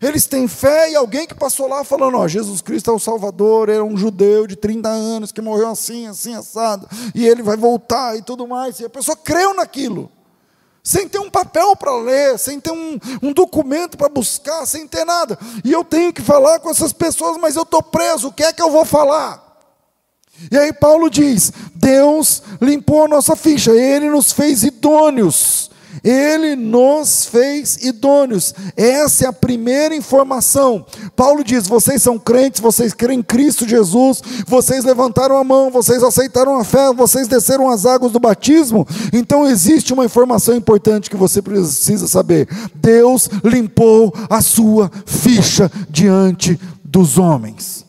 Eles 0.00 0.24
têm 0.24 0.46
fé 0.46 0.92
e 0.92 0.94
alguém 0.94 1.26
que 1.26 1.34
passou 1.34 1.66
lá 1.66 1.82
falando, 1.82 2.16
ó, 2.16 2.28
Jesus 2.28 2.60
Cristo 2.60 2.92
é 2.92 2.94
o 2.94 2.98
Salvador, 3.00 3.68
ele 3.68 3.80
é 3.80 3.82
um 3.82 3.96
judeu 3.96 4.46
de 4.46 4.54
30 4.54 4.88
anos 4.88 5.32
que 5.32 5.40
morreu 5.40 5.68
assim, 5.68 6.06
assim, 6.06 6.36
assado, 6.36 6.88
e 7.12 7.26
ele 7.26 7.42
vai 7.42 7.56
voltar 7.56 8.16
e 8.16 8.22
tudo 8.22 8.46
mais. 8.46 8.78
E 8.78 8.84
a 8.84 8.88
pessoa 8.88 9.16
creu 9.16 9.52
naquilo 9.52 10.08
sem 10.82 11.08
ter 11.08 11.18
um 11.18 11.30
papel 11.30 11.76
para 11.76 11.94
ler, 11.96 12.38
sem 12.38 12.58
ter 12.58 12.70
um, 12.70 12.98
um 13.22 13.32
documento 13.32 13.96
para 13.96 14.08
buscar, 14.08 14.66
sem 14.66 14.86
ter 14.86 15.04
nada. 15.04 15.38
E 15.64 15.72
eu 15.72 15.84
tenho 15.84 16.12
que 16.12 16.22
falar 16.22 16.58
com 16.58 16.70
essas 16.70 16.92
pessoas, 16.92 17.36
mas 17.36 17.56
eu 17.56 17.62
estou 17.62 17.82
preso, 17.82 18.28
o 18.28 18.32
que 18.32 18.42
é 18.42 18.52
que 18.52 18.62
eu 18.62 18.70
vou 18.70 18.84
falar? 18.84 19.48
E 20.50 20.56
aí 20.56 20.72
Paulo 20.72 21.10
diz: 21.10 21.52
Deus 21.74 22.42
limpou 22.60 23.04
a 23.04 23.08
nossa 23.08 23.36
ficha, 23.36 23.72
Ele 23.72 24.08
nos 24.08 24.32
fez 24.32 24.62
idôneos 24.62 25.69
ele 26.02 26.56
nos 26.56 27.24
fez 27.24 27.76
idôneos. 27.82 28.54
Essa 28.76 29.24
é 29.24 29.28
a 29.28 29.32
primeira 29.32 29.94
informação. 29.94 30.84
Paulo 31.14 31.44
diz: 31.44 31.66
vocês 31.66 32.02
são 32.02 32.18
crentes, 32.18 32.60
vocês 32.60 32.92
creem 32.94 33.20
em 33.20 33.22
Cristo 33.22 33.68
Jesus, 33.68 34.22
vocês 34.46 34.84
levantaram 34.84 35.36
a 35.36 35.44
mão, 35.44 35.70
vocês 35.70 36.02
aceitaram 36.02 36.56
a 36.58 36.64
fé, 36.64 36.92
vocês 36.92 37.28
desceram 37.28 37.68
as 37.68 37.84
águas 37.84 38.12
do 38.12 38.20
batismo. 38.20 38.86
Então 39.12 39.46
existe 39.46 39.92
uma 39.92 40.04
informação 40.04 40.54
importante 40.54 41.10
que 41.10 41.16
você 41.16 41.42
precisa 41.42 42.06
saber: 42.06 42.48
Deus 42.74 43.28
limpou 43.44 44.12
a 44.28 44.40
sua 44.40 44.90
ficha 45.04 45.70
diante 45.88 46.58
dos 46.84 47.18
homens. 47.18 47.84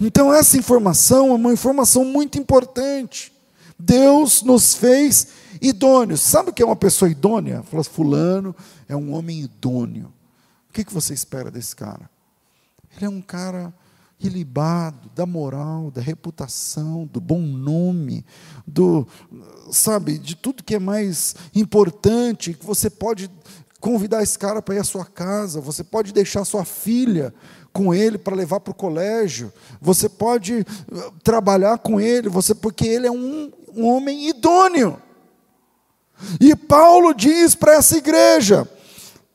Então 0.00 0.32
essa 0.32 0.56
informação 0.56 1.28
é 1.28 1.34
uma 1.34 1.52
informação 1.52 2.04
muito 2.04 2.38
importante. 2.38 3.32
Deus 3.78 4.42
nos 4.42 4.74
fez 4.74 5.26
idôneos. 5.60 6.20
Sabe 6.20 6.50
o 6.50 6.52
que 6.52 6.62
é 6.62 6.66
uma 6.66 6.76
pessoa 6.76 7.10
idônea? 7.10 7.62
Fala, 7.62 7.84
fulano 7.84 8.54
é 8.88 8.96
um 8.96 9.14
homem 9.14 9.40
idôneo. 9.40 10.12
O 10.68 10.72
que, 10.72 10.84
que 10.84 10.92
você 10.92 11.14
espera 11.14 11.50
desse 11.50 11.74
cara? 11.74 12.10
Ele 12.96 13.06
é 13.06 13.08
um 13.08 13.20
cara 13.20 13.72
ilibado, 14.18 15.10
da 15.14 15.26
moral, 15.26 15.90
da 15.90 16.00
reputação, 16.00 17.06
do 17.06 17.20
bom 17.20 17.40
nome, 17.40 18.24
do, 18.66 19.06
sabe, 19.70 20.18
de 20.18 20.34
tudo 20.34 20.64
que 20.64 20.74
é 20.74 20.78
mais 20.78 21.34
importante, 21.54 22.54
que 22.54 22.64
você 22.64 22.88
pode 22.88 23.30
convidar 23.78 24.22
esse 24.22 24.38
cara 24.38 24.62
para 24.62 24.74
ir 24.74 24.78
à 24.78 24.84
sua 24.84 25.04
casa, 25.04 25.60
você 25.60 25.84
pode 25.84 26.12
deixar 26.12 26.44
sua 26.44 26.64
filha 26.64 27.32
com 27.72 27.92
ele 27.92 28.16
para 28.16 28.34
levar 28.34 28.60
para 28.60 28.70
o 28.70 28.74
colégio, 28.74 29.52
você 29.80 30.08
pode 30.08 30.60
uh, 30.60 31.12
trabalhar 31.22 31.78
com 31.78 32.00
ele, 32.00 32.28
você 32.28 32.54
porque 32.54 32.86
ele 32.86 33.06
é 33.06 33.12
um, 33.12 33.52
um 33.74 33.86
homem 33.86 34.30
idôneo. 34.30 35.00
E 36.40 36.54
Paulo 36.54 37.14
diz 37.14 37.54
para 37.54 37.74
essa 37.74 37.96
igreja: 37.96 38.68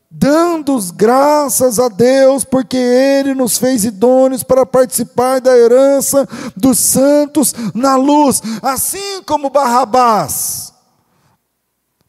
dando 0.10 0.78
graças 0.94 1.80
a 1.80 1.88
Deus, 1.88 2.44
porque 2.44 2.76
Ele 2.76 3.34
nos 3.34 3.58
fez 3.58 3.86
idôneos 3.86 4.44
para 4.44 4.66
participar 4.66 5.40
da 5.40 5.58
herança 5.58 6.28
dos 6.56 6.80
santos 6.80 7.54
na 7.74 7.96
luz, 7.96 8.42
assim 8.62 9.24
como 9.24 9.50
Barrabás. 9.50 10.74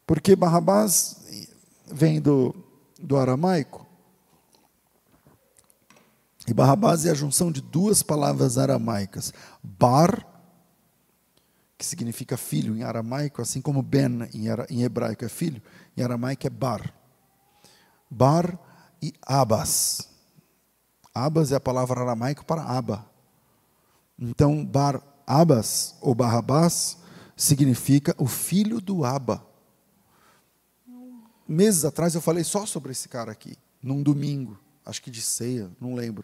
Porque 0.05 0.35
Barrabás 0.35 1.15
vem 1.87 2.19
do, 2.19 2.53
do 2.99 3.15
aramaico. 3.17 3.83
E 6.45 6.53
Barrabás 6.53 7.05
é 7.05 7.11
a 7.11 7.15
junção 7.15 7.51
de 7.51 7.61
duas 7.61 8.03
palavras 8.03 8.57
aramaicas: 8.57 9.33
bar 9.63 10.32
que 11.83 11.87
significa 11.87 12.37
filho 12.37 12.77
em 12.77 12.81
aramaico, 12.81 13.41
assim 13.41 13.59
como 13.59 13.81
Ben 13.81 14.29
em 14.69 14.83
hebraico 14.83 15.25
é 15.25 15.27
filho, 15.27 15.61
em 15.97 16.01
aramaico 16.01 16.47
é 16.47 16.49
Bar. 16.49 16.93
Bar 18.09 18.57
e 19.01 19.13
Abas. 19.21 20.07
Abas 21.13 21.51
é 21.51 21.55
a 21.55 21.59
palavra 21.59 21.99
aramaica 21.99 22.41
para 22.41 22.63
Aba. 22.63 23.05
Então, 24.17 24.65
Bar 24.65 25.03
Abas 25.27 25.95
ou 25.99 26.15
Barrabás 26.15 26.99
significa 27.35 28.15
o 28.17 28.27
filho 28.27 28.79
do 28.79 29.03
Aba. 29.03 29.45
Meses 31.45 31.83
atrás 31.83 32.15
eu 32.15 32.21
falei 32.21 32.45
só 32.45 32.65
sobre 32.65 32.93
esse 32.93 33.09
cara 33.09 33.33
aqui, 33.33 33.57
num 33.81 34.01
domingo, 34.01 34.57
acho 34.85 35.01
que 35.01 35.11
de 35.11 35.21
ceia, 35.21 35.69
não 35.81 35.95
lembro. 35.95 36.23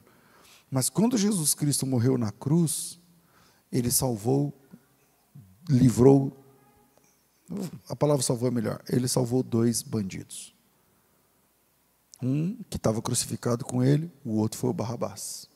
Mas 0.71 0.89
quando 0.89 1.17
Jesus 1.17 1.53
Cristo 1.53 1.85
morreu 1.85 2.17
na 2.17 2.31
cruz, 2.31 2.97
ele 3.69 3.91
salvou 3.91 4.57
livrou, 5.69 6.35
a 7.87 7.95
palavra 7.95 8.23
salvou 8.23 8.47
é 8.47 8.51
melhor, 8.51 8.81
ele 8.89 9.07
salvou 9.07 9.43
dois 9.43 9.81
bandidos. 9.81 10.55
Um 12.21 12.57
que 12.69 12.77
estava 12.77 13.01
crucificado 13.01 13.63
com 13.63 13.83
ele, 13.83 14.11
o 14.25 14.37
outro 14.37 14.59
foi 14.59 14.69
o 14.69 14.73
Barrabás. 14.73 15.48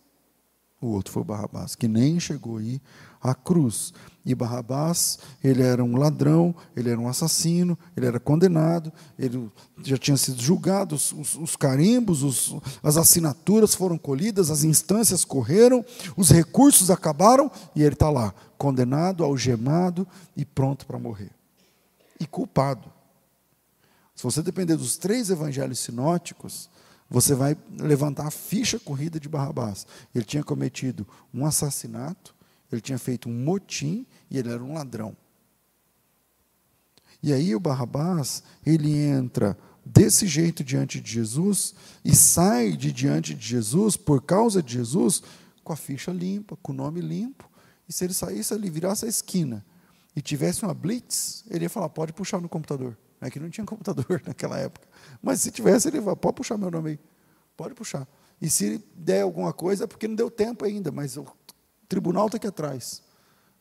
O 0.83 0.87
outro 0.87 1.13
foi 1.13 1.21
o 1.21 1.25
Barrabás, 1.25 1.75
que 1.75 1.87
nem 1.87 2.19
chegou 2.19 2.57
aí 2.57 2.81
à 3.21 3.33
cruz. 3.33 3.93
E 4.25 4.35
Barrabás, 4.35 5.17
ele 5.41 5.63
era 5.63 5.81
um 5.81 5.95
ladrão, 5.95 6.53
ele 6.75 6.89
era 6.89 6.99
um 6.99 7.07
assassino, 7.07 7.79
ele 7.95 8.05
era 8.05 8.19
condenado, 8.19 8.91
ele 9.17 9.49
já 9.81 9.97
tinha 9.97 10.17
sido 10.17 10.41
julgado, 10.41 10.95
os, 10.95 11.13
os, 11.13 11.35
os 11.35 11.55
carimbos, 11.55 12.21
os, 12.21 12.57
as 12.83 12.97
assinaturas 12.97 13.73
foram 13.73 13.97
colhidas, 13.97 14.51
as 14.51 14.65
instâncias 14.65 15.23
correram, 15.23 15.85
os 16.17 16.29
recursos 16.29 16.91
acabaram 16.91 17.49
e 17.73 17.81
ele 17.81 17.93
está 17.93 18.09
lá, 18.09 18.33
condenado, 18.57 19.23
algemado 19.23 20.05
e 20.35 20.43
pronto 20.43 20.85
para 20.85 20.99
morrer. 20.99 21.31
E 22.19 22.27
culpado. 22.27 22.91
Se 24.13 24.23
você 24.23 24.41
depender 24.41 24.75
dos 24.75 24.97
três 24.97 25.29
evangelhos 25.29 25.79
sinóticos, 25.79 26.69
você 27.09 27.35
vai 27.35 27.57
levantar 27.79 28.27
a 28.27 28.31
ficha 28.31 28.79
corrida 28.79 29.19
de 29.19 29.29
Barrabás. 29.29 29.85
Ele 30.13 30.25
tinha 30.25 30.43
cometido 30.43 31.07
um 31.33 31.45
assassinato, 31.45 32.35
ele 32.71 32.81
tinha 32.81 32.97
feito 32.97 33.29
um 33.29 33.43
motim 33.43 34.05
e 34.29 34.37
ele 34.37 34.49
era 34.49 34.63
um 34.63 34.73
ladrão. 34.73 35.15
E 37.21 37.31
aí 37.31 37.55
o 37.55 37.59
Barrabás, 37.59 38.43
ele 38.65 38.93
entra 38.95 39.57
desse 39.85 40.27
jeito 40.27 40.63
diante 40.63 40.99
de 40.99 41.11
Jesus 41.11 41.73
e 42.03 42.15
sai 42.15 42.73
de 42.73 42.91
diante 42.91 43.33
de 43.33 43.45
Jesus 43.45 43.95
por 43.95 44.21
causa 44.21 44.61
de 44.61 44.73
Jesus 44.73 45.21
com 45.63 45.71
a 45.71 45.75
ficha 45.75 46.11
limpa, 46.11 46.57
com 46.57 46.71
o 46.71 46.75
nome 46.75 46.99
limpo. 46.99 47.49
E 47.87 47.93
se 47.93 48.03
ele 48.03 48.13
saísse 48.13 48.53
ali, 48.53 48.69
virasse 48.69 49.05
a 49.05 49.07
esquina 49.09 49.63
e 50.15 50.21
tivesse 50.21 50.63
uma 50.63 50.73
blitz, 50.73 51.43
ele 51.49 51.65
ia 51.65 51.69
falar: 51.69 51.89
pode 51.89 52.13
puxar 52.13 52.41
no 52.41 52.49
computador. 52.49 52.97
É 53.21 53.29
que 53.29 53.39
não 53.39 53.49
tinha 53.49 53.65
computador 53.65 54.21
naquela 54.27 54.57
época. 54.57 54.85
Mas 55.23 55.39
se 55.39 55.49
tivesse, 55.49 55.88
ele 55.88 56.01
falar: 56.01 56.17
pode 56.17 56.36
puxar 56.36 56.57
meu 56.57 56.69
nome 56.69 56.89
aí. 56.91 56.99
Pode 57.55 57.73
puxar. 57.73 58.05
E 58.41 58.49
se 58.49 58.83
der 58.93 59.21
alguma 59.21 59.53
coisa, 59.53 59.86
é 59.86 59.88
porque 59.88 60.05
não 60.05 60.15
deu 60.15 60.29
tempo 60.29 60.65
ainda, 60.65 60.91
mas 60.91 61.15
o 61.15 61.25
tribunal 61.88 62.25
está 62.25 62.36
aqui 62.36 62.47
atrás. 62.47 63.01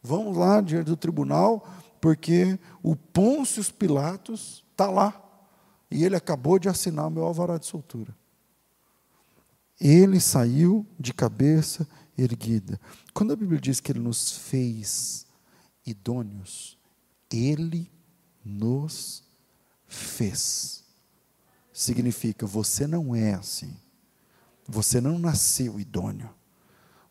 Vamos 0.03 0.37
lá 0.37 0.61
diante 0.61 0.87
do 0.87 0.97
tribunal, 0.97 1.65
porque 2.01 2.59
o 2.83 2.97
Pôncio 2.97 3.63
Pilatos 3.73 4.67
está 4.73 4.91
lá. 4.91 5.19
E 5.89 6.05
ele 6.05 6.17
acabou 6.17 6.59
de 6.59 6.69
assinar 6.69 7.07
o 7.07 7.11
meu 7.11 7.25
alvará 7.25 7.59
de 7.59 7.67
soltura. 7.67 8.17
Ele 9.79 10.19
saiu 10.19 10.85
de 10.99 11.15
cabeça 11.15 11.87
erguida. 12.17 12.81
Quando 13.15 13.33
a 13.33 13.37
Bíblia 13.37 13.61
diz 13.61 13.79
que 13.79 13.93
ele 13.93 14.01
nos 14.01 14.33
fez 14.33 15.27
idôneos, 15.87 16.79
ele 17.31 17.91
nos 18.45 19.23
fez. 19.87 20.82
Significa, 21.83 22.47
você 22.47 22.87
não 22.87 23.13
é 23.13 23.35
assim. 23.35 23.75
Você 24.69 25.01
não 25.01 25.19
nasceu 25.19 25.81
idôneo. 25.81 26.31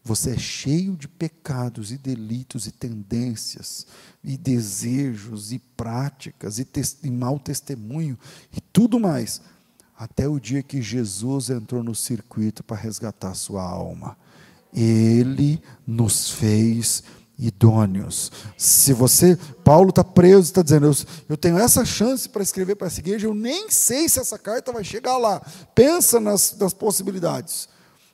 Você 0.01 0.29
é 0.29 0.37
cheio 0.37 0.95
de 0.95 1.09
pecados 1.09 1.91
e 1.91 1.97
delitos 1.97 2.67
e 2.67 2.71
tendências 2.71 3.85
e 4.23 4.37
desejos 4.37 5.51
e 5.51 5.59
práticas 5.59 6.57
e, 6.57 6.65
e 7.03 7.11
mau 7.11 7.37
testemunho 7.37 8.17
e 8.55 8.61
tudo 8.61 8.97
mais, 8.97 9.41
até 9.93 10.25
o 10.25 10.39
dia 10.39 10.63
que 10.63 10.81
Jesus 10.81 11.49
entrou 11.49 11.83
no 11.83 11.93
circuito 11.93 12.63
para 12.63 12.77
resgatar 12.77 13.33
sua 13.33 13.61
alma. 13.61 14.17
Ele 14.73 15.61
nos 15.85 16.29
fez 16.31 17.03
idôneos. 17.41 18.31
Se 18.55 18.93
você, 18.93 19.37
Paulo 19.63 19.89
está 19.89 20.03
preso, 20.03 20.43
está 20.43 20.61
dizendo, 20.61 20.85
eu, 20.85 20.95
eu 21.29 21.35
tenho 21.35 21.57
essa 21.57 21.83
chance 21.83 22.29
para 22.29 22.43
escrever 22.43 22.75
para 22.75 22.87
essa 22.87 22.99
igreja, 22.99 23.27
eu 23.27 23.33
nem 23.33 23.69
sei 23.69 24.07
se 24.07 24.19
essa 24.19 24.37
carta 24.37 24.71
vai 24.71 24.83
chegar 24.83 25.17
lá. 25.17 25.41
Pensa 25.73 26.19
nas, 26.19 26.55
nas 26.57 26.73
possibilidades 26.73 27.67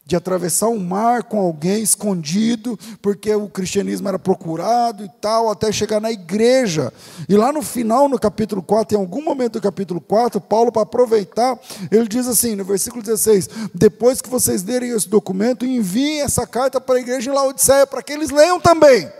de 0.07 0.15
atravessar 0.15 0.69
um 0.69 0.79
mar 0.79 1.23
com 1.23 1.37
alguém 1.37 1.83
escondido, 1.83 2.79
porque 3.01 3.35
o 3.35 3.49
cristianismo 3.49 4.07
era 4.07 4.17
procurado 4.17 5.03
e 5.03 5.09
tal, 5.19 5.51
até 5.51 5.69
chegar 5.69 5.99
na 5.99 6.09
igreja. 6.09 6.93
E 7.27 7.35
lá 7.35 7.51
no 7.51 7.61
final, 7.61 8.07
no 8.07 8.17
capítulo 8.17 8.63
4, 8.63 8.95
em 8.97 9.01
algum 9.01 9.21
momento 9.21 9.53
do 9.53 9.61
capítulo 9.61 9.99
4, 9.99 10.39
Paulo, 10.39 10.71
para 10.71 10.83
aproveitar, 10.83 11.59
ele 11.91 12.07
diz 12.07 12.25
assim, 12.25 12.55
no 12.55 12.63
versículo 12.63 13.03
16: 13.03 13.49
Depois 13.75 14.21
que 14.21 14.29
vocês 14.29 14.63
lerem 14.63 14.91
esse 14.91 15.09
documento, 15.09 15.65
enviem 15.65 16.21
essa 16.21 16.47
carta 16.47 16.79
para 16.79 16.95
a 16.95 17.01
igreja 17.01 17.29
em 17.29 17.33
Laodiceia, 17.33 17.85
para 17.85 18.01
que 18.01 18.13
eles 18.13 18.29
leiam 18.29 18.61
também 18.61 19.11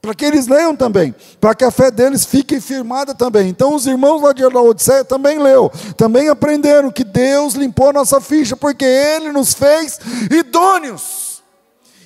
para 0.00 0.14
que 0.14 0.24
eles 0.24 0.46
leiam 0.46 0.76
também, 0.76 1.14
para 1.40 1.54
que 1.54 1.64
a 1.64 1.70
fé 1.70 1.90
deles 1.90 2.24
fique 2.24 2.60
firmada 2.60 3.14
também. 3.14 3.48
Então 3.48 3.74
os 3.74 3.86
irmãos 3.86 4.22
lá 4.22 4.32
de 4.32 4.44
Laodiceia 4.44 5.04
também 5.04 5.38
leu, 5.38 5.70
também 5.96 6.28
aprenderam 6.28 6.90
que 6.90 7.04
Deus 7.04 7.54
limpou 7.54 7.90
a 7.90 7.92
nossa 7.92 8.20
ficha, 8.20 8.56
porque 8.56 8.84
Ele 8.84 9.32
nos 9.32 9.52
fez 9.54 9.98
idôneos. 10.30 11.42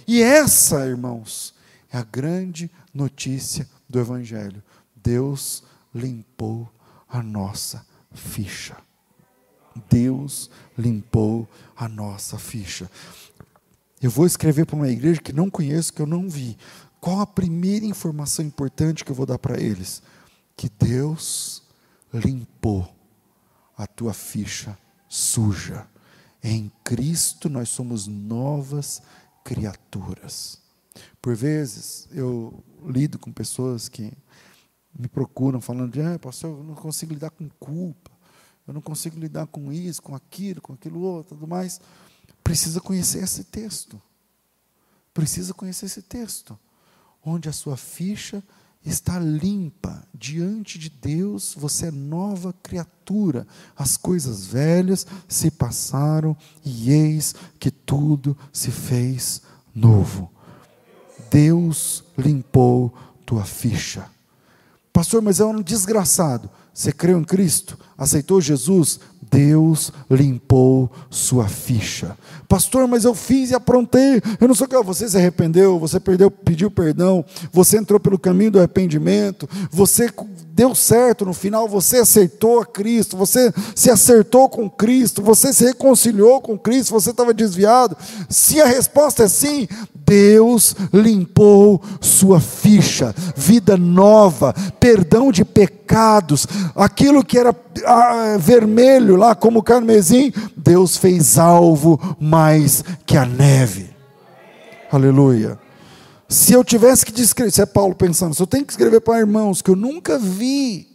E 0.07 0.23
essa, 0.23 0.87
irmãos, 0.87 1.55
é 1.93 1.99
a 1.99 2.05
grande 2.05 2.71
notícia 2.93 3.69
do 3.89 4.01
Evangelho. 4.01 4.63
Deus 4.97 5.63
limpou 5.95 6.69
a 7.09 7.23
nossa 7.23 7.85
ficha. 8.13 8.77
Deus 9.89 10.51
limpou 10.77 11.49
a 11.77 11.89
nossa 11.89 12.39
ficha. 12.39 12.91
Eu 14.03 14.11
vou 14.11 14.27
escrever 14.27 14.67
para 14.67 14.77
uma 14.77 14.89
igreja 14.89 15.21
que 15.21 15.33
não 15.33 15.49
conheço, 15.49 15.93
que 15.93 16.03
eu 16.03 16.07
não 16.07 16.29
vi. 16.29 16.59
Qual 17.03 17.19
a 17.19 17.27
primeira 17.27 17.85
informação 17.85 18.45
importante 18.45 19.05
que 19.05 19.11
eu 19.11 19.17
vou 19.17 19.27
dar 19.27 19.37
para 19.37 19.61
eles? 19.61 20.01
Que 20.57 20.69
Deus 20.69 21.61
limpou 22.15 22.89
a 23.77 23.89
tua 23.89 24.15
ficha 24.15 24.79
suja. 25.09 25.85
Em 26.41 26.71
Cristo 26.85 27.49
nós 27.49 27.71
somos 27.71 28.07
novas 28.07 29.03
criaturas. 29.43 30.61
Por 31.21 31.35
vezes 31.35 32.07
eu 32.13 32.63
lido 32.87 33.19
com 33.19 33.33
pessoas 33.33 33.89
que 33.89 34.13
me 34.97 35.09
procuram 35.09 35.61
falando 35.61 35.95
de, 35.95 36.03
ah, 36.03 36.21
pastor, 36.21 36.57
eu 36.57 36.63
não 36.63 36.77
consigo 36.77 37.15
lidar 37.15 37.31
com 37.31 37.49
culpa, 37.59 38.13
eu 38.65 38.73
não 38.73 38.81
consigo 38.81 39.19
lidar 39.19 39.49
com 39.49 39.73
isso, 39.73 40.01
com 40.01 40.15
aquilo, 40.15 40.61
com 40.61 40.75
aquilo 40.75 41.01
outro, 41.01 41.35
tudo 41.35 41.49
mais. 41.49 41.81
Precisa 42.45 42.81
conhecer 42.81 43.25
esse 43.25 43.43
texto. 43.43 44.01
Precisa 45.13 45.53
conhecer 45.53 45.87
esse 45.87 46.03
texto 46.03 46.57
onde 47.25 47.49
a 47.49 47.53
sua 47.53 47.77
ficha 47.77 48.43
está 48.85 49.19
limpa 49.19 50.03
diante 50.13 50.79
de 50.79 50.91
Deus, 50.91 51.55
você 51.57 51.87
é 51.87 51.91
nova 51.91 52.53
criatura. 52.63 53.47
As 53.77 53.97
coisas 53.97 54.47
velhas 54.47 55.07
se 55.29 55.51
passaram 55.51 56.37
e 56.65 56.91
eis 56.91 57.35
que 57.59 57.71
tudo 57.71 58.37
se 58.53 58.71
fez 58.71 59.43
novo. 59.75 60.31
Deus 61.31 62.05
limpou 62.19 62.93
tua 63.25 63.45
ficha. 63.45 64.07
Pastor, 64.93 65.23
mas 65.23 65.41
é 65.41 65.45
um 65.45 65.63
desgraçado. 65.63 66.51
Você 66.75 66.93
creu 66.93 67.19
em 67.19 67.25
Cristo? 67.25 67.79
Aceitou 67.97 68.41
Jesus? 68.41 69.01
Deus 69.33 69.91
limpou 70.11 70.91
sua 71.09 71.49
ficha. 71.49 72.15
Pastor, 72.47 72.87
mas 72.87 73.05
eu 73.05 73.15
fiz 73.15 73.51
e 73.51 73.55
aprontei. 73.55 74.21
Eu 74.39 74.47
não 74.47 74.55
sei 74.55 74.67
o 74.67 74.69
que. 74.69 74.83
Você 74.83 75.09
se 75.09 75.17
arrependeu, 75.17 75.79
você 75.79 75.99
perdeu, 75.99 76.31
pediu 76.31 76.71
perdão, 76.71 77.25
você 77.51 77.79
entrou 77.79 77.99
pelo 77.99 78.19
caminho 78.19 78.51
do 78.51 78.59
arrependimento, 78.59 79.49
você 79.71 80.11
deu 80.49 80.75
certo 80.75 81.25
no 81.25 81.33
final, 81.33 81.67
você 81.67 81.99
aceitou 81.99 82.61
a 82.61 82.67
Cristo, 82.67 83.17
você 83.17 83.51
se 83.75 83.91
acertou 83.91 84.51
com 84.51 84.69
Cristo, 84.69 85.23
você 85.23 85.51
se 85.51 85.65
reconciliou 85.65 86.43
com 86.43 86.59
Cristo, 86.59 86.93
você 86.93 87.11
estava 87.11 87.33
desviado. 87.33 87.97
Se 88.29 88.61
a 88.61 88.67
resposta 88.67 89.23
é 89.23 89.29
sim, 89.29 89.67
Deus 90.13 90.77
limpou 90.93 91.83
sua 91.99 92.39
ficha, 92.39 93.15
vida 93.35 93.79
nova, 93.79 94.53
perdão 94.79 95.33
de 95.33 95.43
pecados, 95.43 96.47
aquilo 96.77 97.25
que 97.25 97.39
era 97.39 97.57
ah, 97.87 98.37
vermelho 98.39 99.17
lá 99.17 99.35
como 99.35 99.63
carmesim, 99.63 100.31
Deus 100.55 100.99
fez 100.99 101.39
alvo 101.39 101.99
mais 102.21 102.85
que 103.07 103.17
a 103.17 103.25
neve. 103.25 103.89
Aleluia. 104.91 105.59
Se 106.29 106.53
eu 106.53 106.63
tivesse 106.63 107.07
que 107.07 107.13
descrever, 107.13 107.51
se 107.51 107.63
é 107.63 107.67
Paulo 107.67 107.95
pensando, 107.95 108.35
se 108.35 108.43
eu 108.43 108.47
tenho 108.47 108.67
que 108.67 108.73
escrever 108.75 109.01
para 109.01 109.19
irmãos 109.19 109.63
que 109.63 109.71
eu 109.71 109.77
nunca 109.77 110.19
vi 110.19 110.89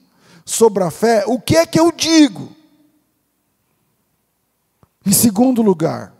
sobre 0.45 0.83
a 0.83 0.91
fé, 0.91 1.23
o 1.25 1.41
que 1.41 1.57
é 1.57 1.65
que 1.65 1.79
eu 1.79 1.91
digo? 1.91 2.49
Em 5.03 5.11
segundo 5.11 5.63
lugar, 5.63 6.13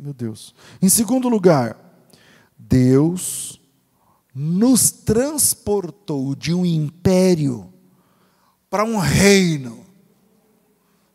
meu 0.00 0.14
Deus, 0.14 0.54
em 0.80 0.88
segundo 0.88 1.28
lugar, 1.28 1.76
Deus 2.58 3.60
nos 4.34 4.90
transportou 4.90 6.34
de 6.34 6.54
um 6.54 6.64
império 6.64 7.72
para 8.68 8.84
um 8.84 8.96
reino, 8.96 9.84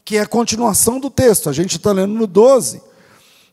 que 0.04 0.18
é 0.18 0.22
a 0.22 0.28
continuação 0.28 1.00
do 1.00 1.10
texto, 1.10 1.50
a 1.50 1.54
gente 1.54 1.78
está 1.78 1.92
lendo 1.92 2.14
no 2.14 2.28
12 2.28 2.82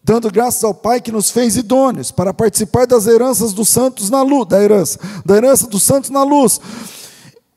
dando 0.02 0.30
graças 0.30 0.64
ao 0.64 0.74
Pai 0.74 1.00
que 1.00 1.12
nos 1.12 1.30
fez 1.30 1.56
idôneos 1.56 2.10
para 2.10 2.34
participar 2.34 2.86
das 2.86 3.06
heranças 3.06 3.52
dos 3.52 3.68
santos 3.68 4.10
na 4.10 4.22
luz, 4.22 4.48
da 4.48 4.60
herança, 4.60 4.98
da 5.24 5.36
herança 5.36 5.68
dos 5.68 5.82
santos 5.82 6.10
na 6.10 6.24
luz. 6.24 6.60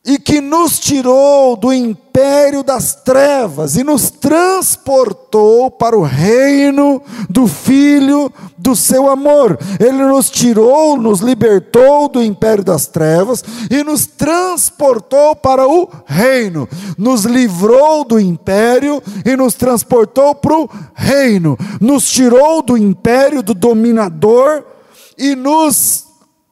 E 0.05 0.19
que 0.19 0.39
nos 0.39 0.79
tirou 0.79 1.55
do 1.55 1.73
império 1.73 2.61
das 2.61 2.93
trevas 2.93 3.75
e 3.75 3.83
nos 3.83 4.11
transportou 4.11 5.71
para 5.71 5.97
o 5.97 6.03
reino 6.03 7.01
do 7.27 7.47
Filho 7.47 8.31
do 8.55 8.75
seu 8.75 9.09
amor. 9.09 9.57
Ele 9.79 10.05
nos 10.05 10.29
tirou, 10.29 10.95
nos 10.95 11.21
libertou 11.21 12.07
do 12.07 12.21
império 12.21 12.63
das 12.63 12.85
trevas 12.85 13.43
e 13.69 13.83
nos 13.83 14.05
transportou 14.05 15.35
para 15.35 15.67
o 15.67 15.89
reino. 16.05 16.69
Nos 16.97 17.25
livrou 17.25 18.05
do 18.05 18.19
império 18.19 19.01
e 19.25 19.35
nos 19.35 19.55
transportou 19.55 20.35
para 20.35 20.53
o 20.53 20.69
reino. 20.93 21.57
Nos 21.81 22.07
tirou 22.07 22.61
do 22.61 22.77
império 22.77 23.41
do 23.41 23.55
dominador 23.55 24.63
e 25.17 25.35
nos 25.35 26.04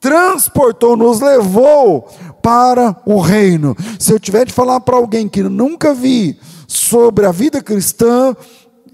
transportou, 0.04 0.98
nos 0.98 1.22
levou 1.22 2.02
para 2.42 3.02
o 3.06 3.22
reino. 3.22 3.74
Se 3.98 4.12
eu 4.12 4.20
tiver 4.20 4.46
de 4.46 4.52
falar 4.52 4.82
para 4.82 4.98
alguém 4.98 5.30
que 5.30 5.42
nunca 5.42 5.94
vi 5.94 6.38
sobre 6.68 7.26
a 7.26 7.32
vida 7.32 7.64
cristã, 7.64 8.36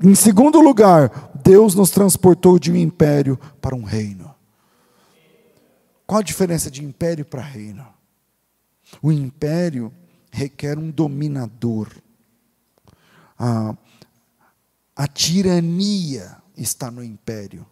em 0.03 0.13
segundo 0.13 0.61
lugar, 0.61 1.31
Deus 1.43 1.73
nos 1.73 1.89
transportou 1.89 2.59
de 2.59 2.71
um 2.71 2.75
império 2.75 3.39
para 3.59 3.75
um 3.75 3.83
reino. 3.83 4.29
Qual 6.05 6.19
a 6.19 6.23
diferença 6.23 6.69
de 6.69 6.85
império 6.85 7.25
para 7.25 7.41
reino? 7.41 7.87
O 9.01 9.11
império 9.11 9.91
requer 10.31 10.77
um 10.77 10.91
dominador. 10.91 11.89
A, 13.37 13.75
a 14.95 15.07
tirania 15.07 16.37
está 16.55 16.91
no 16.91 17.03
império. 17.03 17.65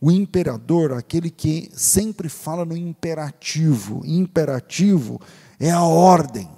O 0.00 0.10
imperador, 0.10 0.92
aquele 0.92 1.30
que 1.30 1.70
sempre 1.74 2.28
fala 2.28 2.64
no 2.64 2.76
imperativo. 2.76 4.00
Imperativo 4.04 5.20
é 5.58 5.70
a 5.70 5.82
ordem. 5.82 6.48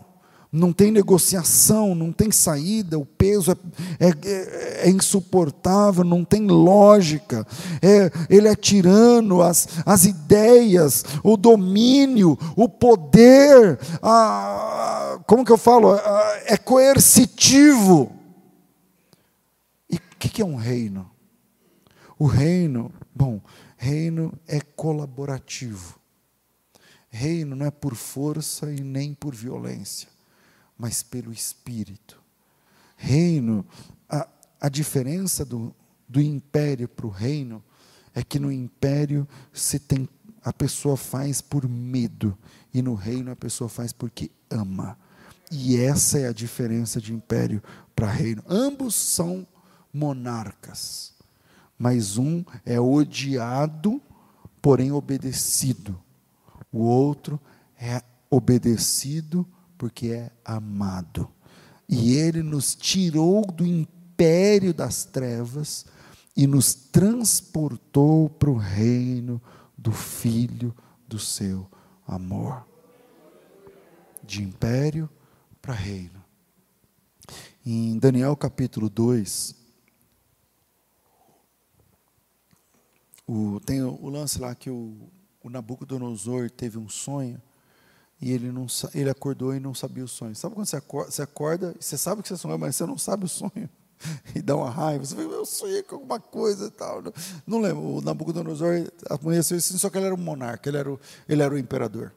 Não 0.52 0.70
tem 0.70 0.92
negociação, 0.92 1.94
não 1.94 2.12
tem 2.12 2.31
saída, 2.31 2.98
o 2.98 3.07
peso 3.07 3.52
é, 3.98 4.09
é, 4.09 4.87
é 4.87 4.90
insuportável, 4.90 6.05
não 6.05 6.26
tem 6.26 6.46
lógica. 6.46 7.46
É, 7.81 8.11
ele 8.28 8.46
é 8.46 8.55
tirano, 8.55 9.40
as, 9.40 9.66
as 9.87 10.05
ideias, 10.05 11.05
o 11.24 11.38
domínio, 11.38 12.38
o 12.55 12.68
poder, 12.68 13.81
a, 14.02 15.18
como 15.26 15.42
que 15.42 15.50
eu 15.50 15.57
falo? 15.57 15.94
é 16.44 16.59
coercitivo. 16.59 18.12
E 19.90 19.96
o 19.96 20.00
que 20.18 20.42
é 20.42 20.44
um 20.44 20.57
reino? 20.57 21.12
O 22.22 22.26
reino 22.26 22.92
Bom, 23.12 23.40
reino 23.76 24.32
é 24.46 24.61
colaborativo. 24.61 25.98
Reino 27.11 27.56
não 27.56 27.66
é 27.66 27.70
por 27.72 27.96
força 27.96 28.72
e 28.72 28.80
nem 28.80 29.12
por 29.12 29.35
violência, 29.35 30.08
mas 30.78 31.02
pelo 31.02 31.32
espírito. 31.32 32.22
Reino, 32.96 33.66
a, 34.08 34.28
a 34.61 34.68
diferença 34.68 35.44
do, 35.44 35.74
do 36.08 36.20
império 36.20 36.87
para 36.87 37.08
o 37.08 37.11
reino 37.11 37.61
é 38.14 38.22
que 38.22 38.38
no 38.38 38.52
império 38.52 39.26
se 39.52 39.80
tem 39.80 40.08
a 40.44 40.52
pessoa 40.52 40.96
faz 40.96 41.40
por 41.40 41.68
medo 41.68 42.38
e 42.72 42.82
no 42.82 42.94
reino 42.94 43.32
a 43.32 43.37
pessoa 43.37 43.68
faz 43.68 43.92
porque 43.92 44.30
ama. 44.48 44.96
E 45.50 45.76
essa 45.76 46.20
é 46.20 46.28
a 46.28 46.32
diferença 46.32 47.00
de 47.00 47.12
império 47.12 47.61
para 47.96 48.08
reino. 48.08 48.44
Ambos 48.48 48.94
são 48.94 49.44
monarcas 49.92 51.12
mas 51.83 52.16
um 52.16 52.45
é 52.64 52.81
odiado, 52.81 54.01
porém 54.62 54.92
obedecido. 54.92 56.01
O 56.73 56.83
outro 56.83 57.40
é 57.77 58.01
obedecido 58.31 59.45
porque 59.77 60.11
é 60.11 60.31
amado. 60.45 61.29
E 61.88 62.14
ele 62.14 62.40
nos 62.40 62.77
tirou 62.77 63.45
do 63.45 63.66
império 63.66 64.73
das 64.73 65.05
trevas 65.05 65.85
e 66.37 66.47
nos 66.47 66.73
transportou 66.73 68.31
para 68.31 68.51
o 68.51 68.57
reino 68.57 69.42
do 69.77 69.90
Filho 69.90 70.73
do 71.09 71.18
seu 71.18 71.66
amor. 72.07 72.64
De 74.23 74.40
império 74.40 75.11
para 75.61 75.75
reino. 75.75 76.23
Em 77.66 77.99
Daniel 77.99 78.37
capítulo 78.37 78.88
2, 78.88 79.62
O, 83.33 83.59
tem 83.61 83.83
o, 83.83 84.11
lance 84.11 84.38
lá 84.38 84.55
que 84.55 84.68
o, 84.68 84.95
o 85.42 85.49
Nabucodonosor 85.49 86.51
teve 86.51 86.77
um 86.77 86.87
sonho 86.87 87.40
e 88.21 88.31
ele, 88.31 88.53
não, 88.53 88.66
ele 88.92 89.09
acordou 89.09 89.55
e 89.55 89.59
não 89.59 89.75
sabia 89.75 90.05
o 90.05 90.09
sonho. 90.09 90.37
Sabe 90.37 90.55
quando 90.55 90.66
você 90.66 90.77
acorda, 90.77 91.11
você 91.11 91.23
acorda 91.23 91.75
e 91.81 91.83
você 91.83 91.97
sabe 91.97 92.21
que 92.21 92.29
você 92.29 92.37
sonhou, 92.37 92.59
mas 92.59 92.77
você 92.77 92.85
não 92.85 92.99
sabe 92.99 93.25
o 93.25 93.29
sonho? 93.29 93.71
E 94.35 94.42
dá 94.42 94.57
uma 94.57 94.68
raiva. 94.68 95.05
Você 95.05 95.14
fala, 95.14 95.29
eu 95.29 95.47
sonhei 95.47 95.83
com 95.85 95.95
alguma 95.95 96.18
coisa 96.18 96.66
e 96.66 96.71
tal. 96.71 97.03
Não, 97.47 97.61
lembro. 97.61 97.83
O 97.83 98.01
Nabucodonosor 98.03 98.90
amanheceu 99.09 99.57
assim, 99.57 99.79
só 99.79 99.88
que 99.88 99.97
ele 99.97 100.07
era 100.07 100.14
o 100.14 100.18
monarca, 100.18 100.68
ele 100.68 100.77
era 100.77 100.92
o, 100.92 101.01
ele 101.29 101.40
era 101.40 101.55
o 101.55 101.57
imperador. 101.57 102.12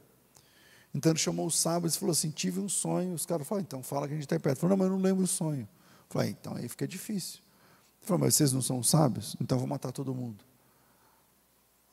Então 0.93 1.11
ele 1.11 1.19
chamou 1.19 1.45
os 1.45 1.57
sábios 1.57 1.95
e 1.95 1.99
falou 1.99 2.11
assim: 2.11 2.31
tive 2.31 2.59
um 2.59 2.67
sonho. 2.67 3.13
Os 3.13 3.25
caras 3.25 3.47
falaram, 3.47 3.63
então 3.63 3.83
fala 3.83 4.07
que 4.07 4.13
a 4.13 4.15
gente 4.15 4.25
está 4.25 4.39
perto. 4.39 4.57
Falou, 4.57 4.75
não, 4.75 4.83
mas 4.83 4.91
eu 4.91 4.97
não 4.97 5.03
lembro 5.03 5.23
o 5.23 5.27
sonho. 5.27 5.67
Falei, 6.09 6.31
então 6.31 6.55
aí 6.55 6.67
fica 6.67 6.87
difícil. 6.87 7.39
Falou, 8.01 8.19
mas 8.19 8.33
vocês 8.33 8.51
não 8.51 8.63
são 8.63 8.81
sábios? 8.81 9.35
Então 9.39 9.59
vou 9.59 9.67
matar 9.67 9.91
todo 9.91 10.13
mundo. 10.13 10.43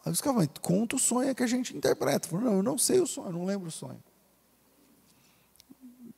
Aí 0.04 0.10
os 0.12 0.20
caras 0.20 0.36
falam, 0.36 0.50
conta 0.60 0.96
o 0.96 0.98
sonho 0.98 1.34
que 1.34 1.42
a 1.42 1.46
gente 1.46 1.76
interpreta. 1.76 2.28
Falo, 2.28 2.42
não, 2.42 2.54
eu 2.54 2.62
não 2.62 2.76
sei 2.76 3.00
o 3.00 3.06
sonho, 3.06 3.28
eu 3.28 3.32
não 3.32 3.44
lembro 3.44 3.68
o 3.68 3.70
sonho. 3.70 4.02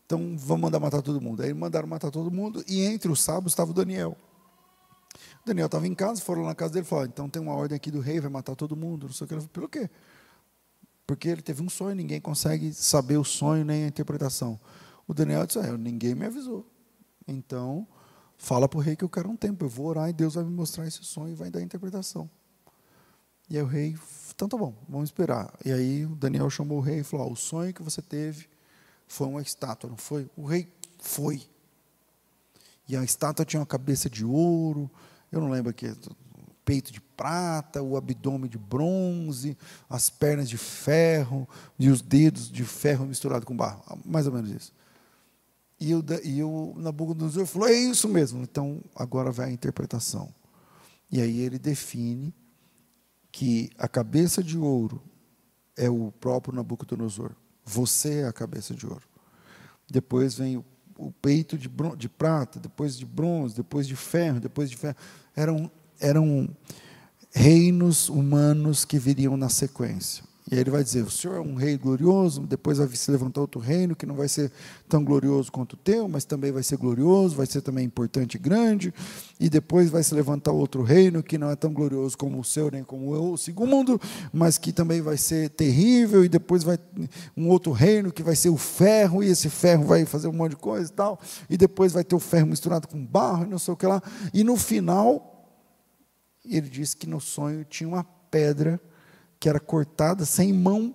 Então 0.07 0.37
vamos 0.37 0.63
mandar 0.63 0.81
matar 0.81 1.03
todo 1.03 1.21
mundo. 1.21 1.43
Aí 1.43 1.53
mandaram 1.53 1.89
matar 1.89 2.11
todo 2.11 2.31
mundo, 2.31 2.65
e 2.67 2.83
entre 2.83 3.11
os 3.11 3.23
sábios 3.23 3.53
estava 3.53 3.71
o 3.71 3.75
Daniel. 3.75 4.17
O 5.43 5.47
Daniel 5.47 5.67
estava 5.67 5.87
em 5.87 5.95
casa, 5.95 6.21
foram 6.21 6.45
na 6.45 6.55
casa 6.55 6.73
dele 6.73 6.87
e 6.87 6.89
falaram, 6.89 7.09
então 7.09 7.29
tem 7.29 7.41
uma 7.41 7.55
ordem 7.55 7.77
aqui 7.77 7.91
do 7.91 8.01
rei, 8.01 8.21
vai 8.21 8.31
matar 8.31 8.57
todo 8.57 8.75
mundo. 8.75 9.07
Não 9.07 9.13
sei 9.13 9.27
o 9.27 9.29
que. 9.29 9.35
Falei, 9.35 9.49
Pelo 9.49 9.69
quê? 9.69 9.91
Porque 11.07 11.29
ele 11.29 11.43
teve 11.43 11.63
um 11.63 11.69
sonho, 11.69 11.95
ninguém 11.95 12.21
consegue 12.21 12.73
saber 12.73 13.19
o 13.19 13.25
sonho 13.25 13.65
nem 13.65 13.85
a 13.85 13.89
interpretação. 13.89 14.59
O 15.07 15.13
Daniel 15.13 15.47
disse, 15.47 15.59
ah, 15.59 15.77
ninguém 15.77 16.15
me 16.15 16.25
avisou. 16.25 16.67
Então, 17.29 17.87
fala 18.39 18.67
para 18.67 18.79
o 18.79 18.81
rei 18.81 18.97
que 18.97 19.05
eu 19.05 19.09
quero 19.09 19.29
um 19.29 19.37
tempo, 19.37 19.65
eu 19.65 19.69
vou 19.69 19.87
orar 19.87 20.09
e 20.09 20.13
Deus 20.13 20.35
vai 20.35 20.45
me 20.45 20.51
mostrar 20.51 20.87
esse 20.87 21.05
sonho 21.05 21.33
e 21.33 21.35
vai 21.35 21.51
dar 21.51 21.59
a 21.59 21.63
interpretação. 21.63 22.29
E 23.49 23.57
aí 23.57 23.63
o 23.63 23.67
rei, 23.67 23.97
então 24.35 24.49
tá 24.49 24.57
bom, 24.57 24.75
vamos 24.89 25.11
esperar. 25.11 25.53
E 25.65 25.73
aí 25.73 26.07
Daniel 26.07 26.49
chamou 26.49 26.79
o 26.79 26.81
rei 26.81 27.01
e 27.01 27.05
falou: 27.05 27.29
oh, 27.29 27.33
o 27.33 27.37
sonho 27.37 27.75
que 27.75 27.83
você 27.83 28.01
teve 28.01 28.49
foi 29.07 29.27
uma 29.27 29.43
estátua, 29.43 29.91
não 29.91 29.97
foi? 29.97 30.29
O 30.37 30.45
rei 30.45 30.69
foi. 30.99 31.43
E 32.89 32.97
a 32.97 33.05
estátua 33.05 33.45
tinha 33.45 33.61
uma 33.61 33.67
cabeça 33.67 34.11
de 34.11 34.25
ouro, 34.25 34.91
eu 35.31 35.41
não 35.41 35.51
lembro 35.51 35.71
aqui, 35.71 35.95
peito 36.65 36.93
de 36.93 37.01
prata, 37.01 37.83
o 37.83 37.97
abdômen 37.97 38.49
de 38.49 38.59
bronze, 38.59 39.57
as 39.89 40.11
pernas 40.11 40.49
de 40.49 40.59
ferro 40.59 41.49
e 41.79 41.89
os 41.89 42.01
dedos 42.03 42.51
de 42.51 42.65
ferro 42.65 43.07
misturado 43.07 43.47
com 43.47 43.57
barro, 43.57 43.83
mais 44.05 44.27
ou 44.27 44.33
menos 44.33 44.51
isso. 44.51 44.73
E 45.79 45.95
o, 45.95 46.05
e 46.23 46.43
o 46.43 46.75
Nabucodonosor 46.77 47.47
falou: 47.47 47.69
é 47.69 47.75
isso 47.75 48.09
mesmo, 48.09 48.43
então 48.43 48.81
agora 48.95 49.31
vai 49.31 49.51
a 49.51 49.53
interpretação. 49.53 50.33
E 51.11 51.21
aí 51.21 51.41
ele 51.41 51.59
define 51.59 52.35
que 53.35 53.69
a 53.77 53.89
cabeça 53.89 54.45
de 54.45 54.57
ouro 54.57 55.03
é 55.77 55.91
o 55.91 56.13
próprio 56.21 56.55
Nabucodonosor. 56.55 57.33
Você 57.65 58.21
é 58.21 58.29
a 58.29 58.33
cabeça 58.33 58.73
de 58.73 58.87
ouro. 58.87 59.03
Depois 59.91 60.37
vem 60.37 60.57
o, 60.57 60.65
o 60.97 61.11
peito 61.11 61.59
de, 61.59 61.69
de, 61.99 62.09
prata, 62.09 62.61
depois 62.61 62.97
de 62.97 63.05
bronze, 63.05 63.57
depois 63.57 63.89
de 63.89 63.97
ferro, 63.97 64.39
depois 64.39 64.71
de 64.71 64.77
ferro. 64.77 64.95
Eram, 65.35 65.69
eram 65.99 66.49
reinos 67.33 68.09
humanos 68.09 68.85
que 68.85 69.01
viriam 69.01 69.37
na 69.37 69.49
sequência. 69.49 70.23
E 70.51 70.55
aí 70.55 70.61
ele 70.61 70.71
vai 70.71 70.85
dizer: 70.85 71.03
o 71.03 71.11
Senhor 71.11 71.37
é 71.37 71.41
um 71.41 71.55
rei 71.55 71.79
glorioso, 71.79 72.43
depois 72.43 72.77
vai 72.77 72.87
se 72.89 73.11
levantar 73.11 73.41
outro 73.41 73.59
reino 73.59 73.97
que 73.97 74.05
não 74.05 74.15
vai 74.15 74.29
ser 74.29 74.53
tão 74.87 75.03
glorioso 75.03 75.51
quanto 75.51 75.73
o 75.73 75.77
teu, 75.77 76.07
mas 76.07 76.27
também 76.27 76.53
vai 76.53 76.63
ser 76.63 76.77
glorioso, 76.77 77.35
vai 77.35 77.47
ser 77.47 77.63
também 77.63 77.85
importante 77.85 78.35
e 78.35 78.39
grande. 78.39 78.93
E 79.41 79.49
depois 79.49 79.89
vai 79.89 80.03
se 80.03 80.15
levantar 80.15 80.53
outro 80.53 80.83
reino 80.83 81.23
que 81.23 81.39
não 81.39 81.51
é 81.51 81.57
tão 81.57 81.73
glorioso 81.73 82.17
como 82.19 82.39
o 82.39 82.45
seu, 82.45 82.71
nem 82.71 82.85
como 82.85 83.11
o 83.13 83.39
segundo, 83.39 83.99
mas 84.33 84.59
que 84.59 84.71
também 84.71 85.01
vai 85.01 85.17
ser 85.17 85.49
terrível. 85.49 86.23
E 86.23 86.29
depois 86.29 86.63
vai 86.63 86.79
um 87.35 87.49
outro 87.49 87.73
reino 87.73 88.13
que 88.13 88.23
vai 88.23 88.37
ser 88.37 88.51
o 88.51 88.59
ferro, 88.59 89.23
e 89.23 89.29
esse 89.29 89.49
ferro 89.49 89.85
vai 89.85 90.05
fazer 90.05 90.29
um 90.29 90.33
monte 90.33 90.51
de 90.51 90.57
coisa 90.57 90.91
e 90.91 90.95
tal. 90.95 91.19
E 91.49 91.57
depois 91.57 91.93
vai 91.93 92.05
ter 92.05 92.15
o 92.15 92.21
ferro 92.21 92.49
misturado 92.49 92.87
com 92.87 93.03
barro 93.03 93.45
e 93.45 93.49
não 93.49 93.59
sei 93.59 93.73
o 93.73 93.77
que 93.77 93.87
lá. 93.87 94.03
E 94.35 94.45
no 94.45 94.57
final, 94.57 95.49
ele 96.45 96.69
disse 96.69 96.95
que 96.95 97.07
no 97.07 97.19
sonho 97.19 97.65
tinha 97.65 97.89
uma 97.89 98.05
pedra 98.31 98.79
que 99.45 99.49
era 99.51 99.61
cortada 99.61 100.25
sem 100.25 100.55
mão. 100.55 100.95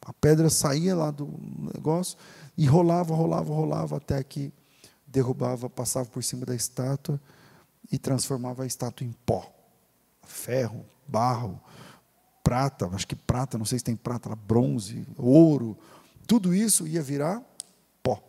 A 0.00 0.12
pedra 0.12 0.48
saía 0.48 0.94
lá 0.94 1.10
do 1.10 1.28
negócio 1.74 2.16
e 2.56 2.64
rolava, 2.66 3.12
rolava, 3.16 3.52
rolava 3.52 3.96
até 3.96 4.22
que 4.22 4.52
derrubava, 5.04 5.68
passava 5.68 6.08
por 6.08 6.22
cima 6.22 6.46
da 6.46 6.54
estátua 6.54 7.20
e 7.90 7.98
transformava 7.98 8.62
a 8.62 8.66
estátua 8.66 9.04
em 9.04 9.12
pó. 9.26 9.52
Ferro, 10.22 10.86
barro, 11.08 11.60
prata, 12.44 12.86
acho 12.92 13.08
que 13.08 13.16
prata, 13.16 13.58
não 13.58 13.64
sei 13.64 13.80
se 13.80 13.84
tem 13.84 13.96
prata, 13.96 14.36
bronze, 14.36 15.04
ouro, 15.16 15.76
tudo 16.28 16.54
isso 16.54 16.86
ia 16.86 17.02
virar 17.02 17.42
pó. 18.04 18.22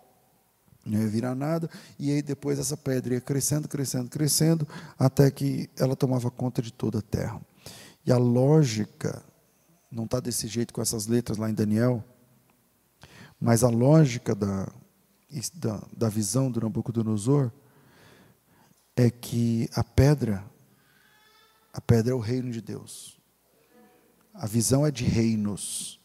Não 0.84 1.00
ia 1.00 1.08
virar 1.08 1.36
nada, 1.36 1.70
e 2.00 2.12
aí 2.12 2.24
depois 2.24 2.58
essa 2.58 2.76
pedra 2.76 3.14
ia 3.14 3.22
crescendo, 3.22 3.68
crescendo, 3.68 4.10
crescendo, 4.10 4.68
até 4.98 5.30
que 5.30 5.70
ela 5.78 5.96
tomava 5.96 6.32
conta 6.32 6.64
de 6.64 6.74
toda 6.74 6.98
a 6.98 7.04
terra. 7.04 7.40
E 8.06 8.12
a 8.12 8.18
lógica 8.18 9.24
não 9.92 10.06
está 10.06 10.20
desse 10.20 10.48
jeito 10.48 10.74
com 10.74 10.82
essas 10.82 11.08
letras 11.08 11.38
lá 11.38 11.50
em 11.50 11.54
Daniel, 11.54 12.04
mas 13.40 13.64
a 13.64 13.70
lógica 13.70 14.36
da, 14.36 14.72
da, 15.54 15.88
da 15.96 16.10
visão 16.10 16.52
do 16.52 16.62
Nabucodonosor 16.62 17.52
é 18.96 19.10
que 19.10 19.70
a 19.74 19.84
pedra, 19.84 20.44
a 21.74 21.80
pedra 21.80 22.12
é 22.12 22.16
o 22.16 22.20
reino 22.20 22.52
de 22.52 22.62
Deus. 22.62 23.18
A 24.34 24.46
visão 24.46 24.86
é 24.86 24.92
de 24.92 25.06
reinos. 25.06 26.00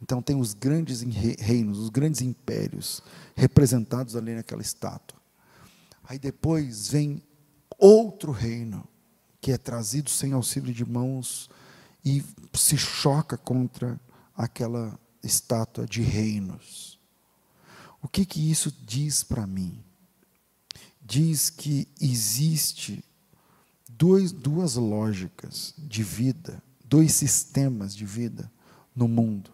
Então 0.00 0.22
tem 0.22 0.36
os 0.36 0.54
grandes 0.54 1.02
reinos, 1.02 1.78
os 1.78 1.90
grandes 1.90 2.20
impérios 2.22 3.02
representados 3.34 4.16
ali 4.16 4.34
naquela 4.34 4.62
estátua. 4.62 5.18
Aí 6.04 6.18
depois 6.18 6.88
vem 6.88 7.22
outro 7.78 8.32
reino 8.32 8.88
que 9.40 9.52
é 9.52 9.58
trazido 9.58 10.10
sem 10.10 10.32
auxílio 10.32 10.72
de 10.72 10.84
mãos 10.84 11.48
e 12.04 12.24
se 12.54 12.76
choca 12.76 13.36
contra 13.36 14.00
aquela 14.36 14.98
estátua 15.22 15.86
de 15.86 16.02
reinos. 16.02 16.98
O 18.00 18.08
que 18.08 18.24
que 18.24 18.50
isso 18.50 18.72
diz 18.86 19.22
para 19.22 19.46
mim? 19.46 19.82
Diz 21.00 21.50
que 21.50 21.88
existe 22.00 23.04
dois, 23.88 24.30
duas 24.30 24.76
lógicas 24.76 25.74
de 25.76 26.02
vida, 26.02 26.62
dois 26.84 27.12
sistemas 27.14 27.94
de 27.94 28.04
vida 28.04 28.50
no 28.94 29.08
mundo: 29.08 29.50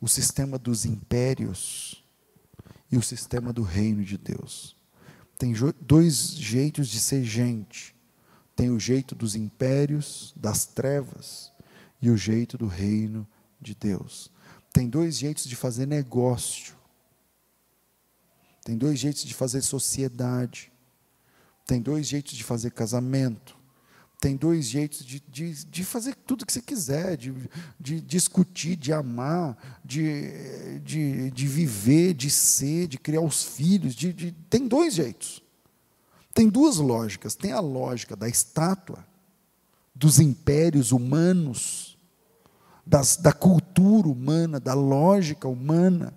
o 0.00 0.08
sistema 0.08 0.58
dos 0.58 0.84
impérios 0.84 2.04
e 2.90 2.96
o 2.96 3.02
sistema 3.02 3.52
do 3.52 3.62
reino 3.62 4.04
de 4.04 4.18
Deus. 4.18 4.76
Tem 5.38 5.54
dois 5.80 6.34
jeitos 6.34 6.88
de 6.88 7.00
ser 7.00 7.24
gente. 7.24 7.94
Tem 8.54 8.70
o 8.70 8.78
jeito 8.78 9.14
dos 9.14 9.34
impérios, 9.34 10.34
das 10.36 10.66
trevas, 10.66 11.52
e 12.00 12.10
o 12.10 12.16
jeito 12.16 12.58
do 12.58 12.66
reino 12.66 13.26
de 13.60 13.74
Deus. 13.74 14.30
Tem 14.72 14.88
dois 14.88 15.16
jeitos 15.16 15.44
de 15.44 15.54
fazer 15.54 15.86
negócio. 15.86 16.74
Tem 18.64 18.76
dois 18.76 18.98
jeitos 18.98 19.24
de 19.24 19.34
fazer 19.34 19.62
sociedade. 19.62 20.72
Tem 21.66 21.80
dois 21.80 22.06
jeitos 22.06 22.32
de 22.34 22.42
fazer 22.42 22.70
casamento. 22.70 23.56
Tem 24.20 24.36
dois 24.36 24.66
jeitos 24.66 25.04
de, 25.04 25.20
de, 25.28 25.64
de 25.64 25.84
fazer 25.84 26.14
tudo 26.14 26.46
que 26.46 26.52
você 26.52 26.62
quiser, 26.62 27.16
de, 27.16 27.34
de 27.78 28.00
discutir, 28.00 28.76
de 28.76 28.92
amar, 28.92 29.80
de, 29.84 30.78
de, 30.78 31.30
de 31.32 31.46
viver, 31.48 32.14
de 32.14 32.30
ser, 32.30 32.86
de 32.86 32.98
criar 32.98 33.20
os 33.20 33.42
filhos. 33.42 33.96
De, 33.96 34.12
de, 34.12 34.32
tem 34.48 34.68
dois 34.68 34.94
jeitos. 34.94 35.41
Tem 36.34 36.48
duas 36.48 36.76
lógicas. 36.76 37.34
Tem 37.34 37.52
a 37.52 37.60
lógica 37.60 38.16
da 38.16 38.28
estátua, 38.28 39.04
dos 39.94 40.18
impérios 40.18 40.92
humanos 40.92 41.92
das, 42.86 43.16
da 43.16 43.32
cultura 43.32 44.08
humana, 44.08 44.58
da 44.58 44.74
lógica 44.74 45.48
humana. 45.48 46.12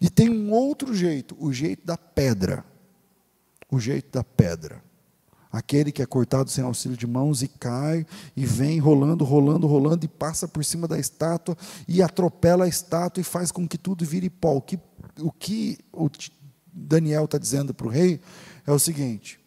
E 0.00 0.10
tem 0.10 0.28
um 0.28 0.52
outro 0.52 0.94
jeito, 0.94 1.36
o 1.38 1.52
jeito 1.52 1.86
da 1.86 1.96
pedra. 1.96 2.64
O 3.70 3.78
jeito 3.78 4.10
da 4.12 4.24
pedra. 4.24 4.82
Aquele 5.50 5.90
que 5.90 6.02
é 6.02 6.06
cortado 6.06 6.50
sem 6.50 6.62
auxílio 6.62 6.96
de 6.96 7.06
mãos 7.06 7.42
e 7.42 7.48
cai, 7.48 8.06
e 8.36 8.44
vem 8.44 8.78
rolando, 8.78 9.24
rolando, 9.24 9.66
rolando, 9.66 10.04
e 10.04 10.08
passa 10.08 10.46
por 10.46 10.64
cima 10.64 10.86
da 10.86 10.98
estátua, 10.98 11.56
e 11.88 12.02
atropela 12.02 12.66
a 12.66 12.68
estátua 12.68 13.20
e 13.20 13.24
faz 13.24 13.50
com 13.50 13.66
que 13.66 13.78
tudo 13.78 14.04
vire 14.04 14.28
pó. 14.28 14.56
O 14.56 14.60
que 14.60 14.78
o, 15.18 15.32
que 15.32 15.78
o 15.92 16.10
Daniel 16.72 17.24
está 17.24 17.38
dizendo 17.38 17.72
para 17.72 17.86
o 17.86 17.90
rei 17.90 18.20
é 18.66 18.72
o 18.72 18.78
seguinte: 18.78 19.38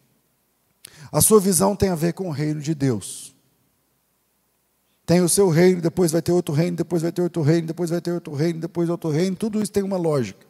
a 1.12 1.20
sua 1.20 1.40
visão 1.40 1.76
tem 1.76 1.90
a 1.90 1.94
ver 1.94 2.12
com 2.14 2.28
o 2.28 2.32
reino 2.32 2.60
de 2.60 2.74
Deus. 2.74 3.34
Tem 5.04 5.20
o 5.20 5.28
seu 5.28 5.48
reino, 5.48 5.80
depois 5.80 6.12
vai 6.12 6.22
ter 6.22 6.30
outro 6.30 6.54
reino, 6.54 6.76
depois 6.76 7.02
vai 7.02 7.10
ter 7.10 7.22
outro 7.22 7.42
reino, 7.42 7.66
depois 7.66 7.90
vai 7.90 8.00
ter 8.00 8.12
outro 8.12 8.32
reino, 8.32 8.60
depois 8.60 8.88
outro 8.88 9.10
reino. 9.10 9.34
Tudo 9.34 9.60
isso 9.60 9.72
tem 9.72 9.82
uma 9.82 9.96
lógica. 9.96 10.46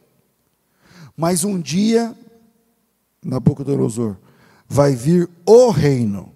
Mas 1.17 1.43
um 1.43 1.59
dia, 1.59 2.15
Nabucodonosor, 3.25 4.17
vai 4.67 4.95
vir 4.95 5.29
o 5.45 5.69
reino. 5.69 6.31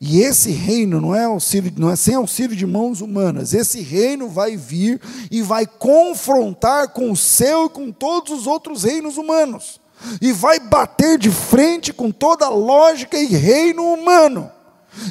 E 0.00 0.20
esse 0.20 0.50
reino 0.50 1.00
não 1.00 1.14
é, 1.14 1.24
auxílio, 1.24 1.72
não 1.76 1.90
é 1.90 1.96
sem 1.96 2.14
auxílio 2.14 2.56
de 2.56 2.66
mãos 2.66 3.00
humanas. 3.00 3.54
Esse 3.54 3.80
reino 3.80 4.28
vai 4.28 4.56
vir 4.56 5.00
e 5.30 5.42
vai 5.42 5.66
confrontar 5.66 6.88
com 6.88 7.10
o 7.10 7.16
seu 7.16 7.66
e 7.66 7.70
com 7.70 7.90
todos 7.90 8.32
os 8.32 8.46
outros 8.46 8.82
reinos 8.82 9.16
humanos. 9.16 9.80
E 10.20 10.32
vai 10.32 10.58
bater 10.58 11.18
de 11.18 11.30
frente 11.30 11.92
com 11.92 12.10
toda 12.10 12.46
a 12.46 12.50
lógica 12.50 13.16
e 13.16 13.26
reino 13.26 13.82
humano 13.92 14.50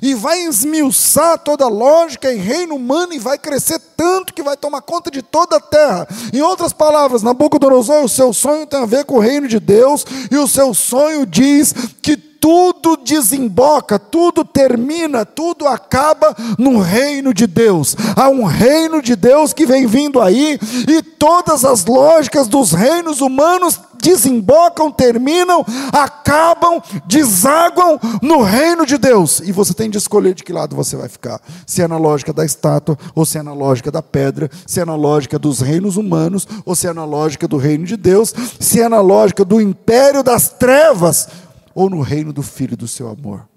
e 0.02 0.14
vai 0.14 0.42
esmiuçar 0.44 1.40
toda 1.40 1.66
a 1.66 1.70
lógica 1.70 2.32
em 2.32 2.38
reino 2.38 2.76
humano 2.76 3.14
e 3.14 3.20
vai 3.20 3.38
crescer 3.38 3.80
tanto 3.98 4.34
que 4.34 4.44
vai 4.44 4.56
tomar 4.56 4.82
conta 4.82 5.10
de 5.10 5.22
toda 5.22 5.58
a 5.58 5.60
terra. 5.60 6.08
Em 6.34 6.42
outras 6.42 6.74
palavras, 6.74 7.24
Nabucodonosor, 7.24 8.04
o 8.04 8.10
seu 8.10 8.34
sonho 8.34 8.68
tem 8.68 8.80
a 8.80 8.86
ver 8.86 9.06
com 9.06 9.16
o 9.16 9.20
reino 9.20 9.48
de 9.48 9.60
Deus, 9.60 10.06
e 10.30 10.38
o 10.38 10.48
seu 10.48 10.74
sonho 10.74 11.26
diz 11.26 11.74
que 12.02 12.31
tudo 12.42 12.98
desemboca, 12.98 14.00
tudo 14.00 14.44
termina, 14.44 15.24
tudo 15.24 15.68
acaba 15.68 16.36
no 16.58 16.80
reino 16.80 17.36
de 17.36 17.46
Deus. 17.46 17.96
Há 18.16 18.30
um 18.30 18.44
reino 18.44 19.00
de 19.00 19.16
Deus 19.16 19.54
que 19.54 19.68
vem 19.68 19.86
vindo 19.86 20.20
aí, 20.20 20.60
e 20.90 21.04
todas 21.04 21.64
as 21.64 21.86
lógicas 21.86 22.48
dos 22.48 22.72
reinos 22.72 23.22
humanos 23.22 23.80
desembocam, 24.02 24.92
terminam, 24.92 25.64
acabam, 25.94 26.82
desaguam 27.06 28.00
no 28.24 28.42
reino 28.42 28.88
de 28.88 28.98
Deus. 28.98 29.40
E 29.42 29.52
você 29.52 29.76
tem 29.76 29.92
de 29.92 30.00
escolher 30.00 30.34
de 30.34 30.44
que 30.44 30.52
lado 30.52 30.76
você 30.76 30.96
vai 30.96 31.08
ficar: 31.08 31.40
se 31.68 31.84
é 31.84 31.88
na 31.88 31.98
lógica 31.98 32.34
da 32.34 32.44
estátua, 32.44 32.98
ou 33.14 33.24
se 33.24 33.38
é 33.38 33.44
na 33.44 33.54
lógica 33.54 33.92
da 33.92 34.02
pedra, 34.02 34.50
se 34.66 34.80
é 34.80 34.86
na 34.86 34.96
lógica 34.96 35.38
dos 35.38 35.62
reinos 35.62 35.96
humanos, 35.96 36.48
ou 36.66 36.76
se 36.76 36.88
é 36.88 36.94
na 36.94 37.06
lógica 37.06 37.48
do 37.48 37.58
reino 37.58 37.86
de 37.86 37.96
Deus, 37.96 38.34
se 38.60 38.82
é 38.82 38.90
na 38.90 39.00
lógica 39.00 39.46
do 39.46 39.62
império 39.62 40.24
das 40.24 40.50
trevas, 40.50 41.28
ou 41.74 41.90
no 41.90 42.02
reino 42.02 42.32
do 42.34 42.44
Filho 42.44 42.76
do 42.76 42.88
seu 42.88 43.10
amor. 43.10 43.48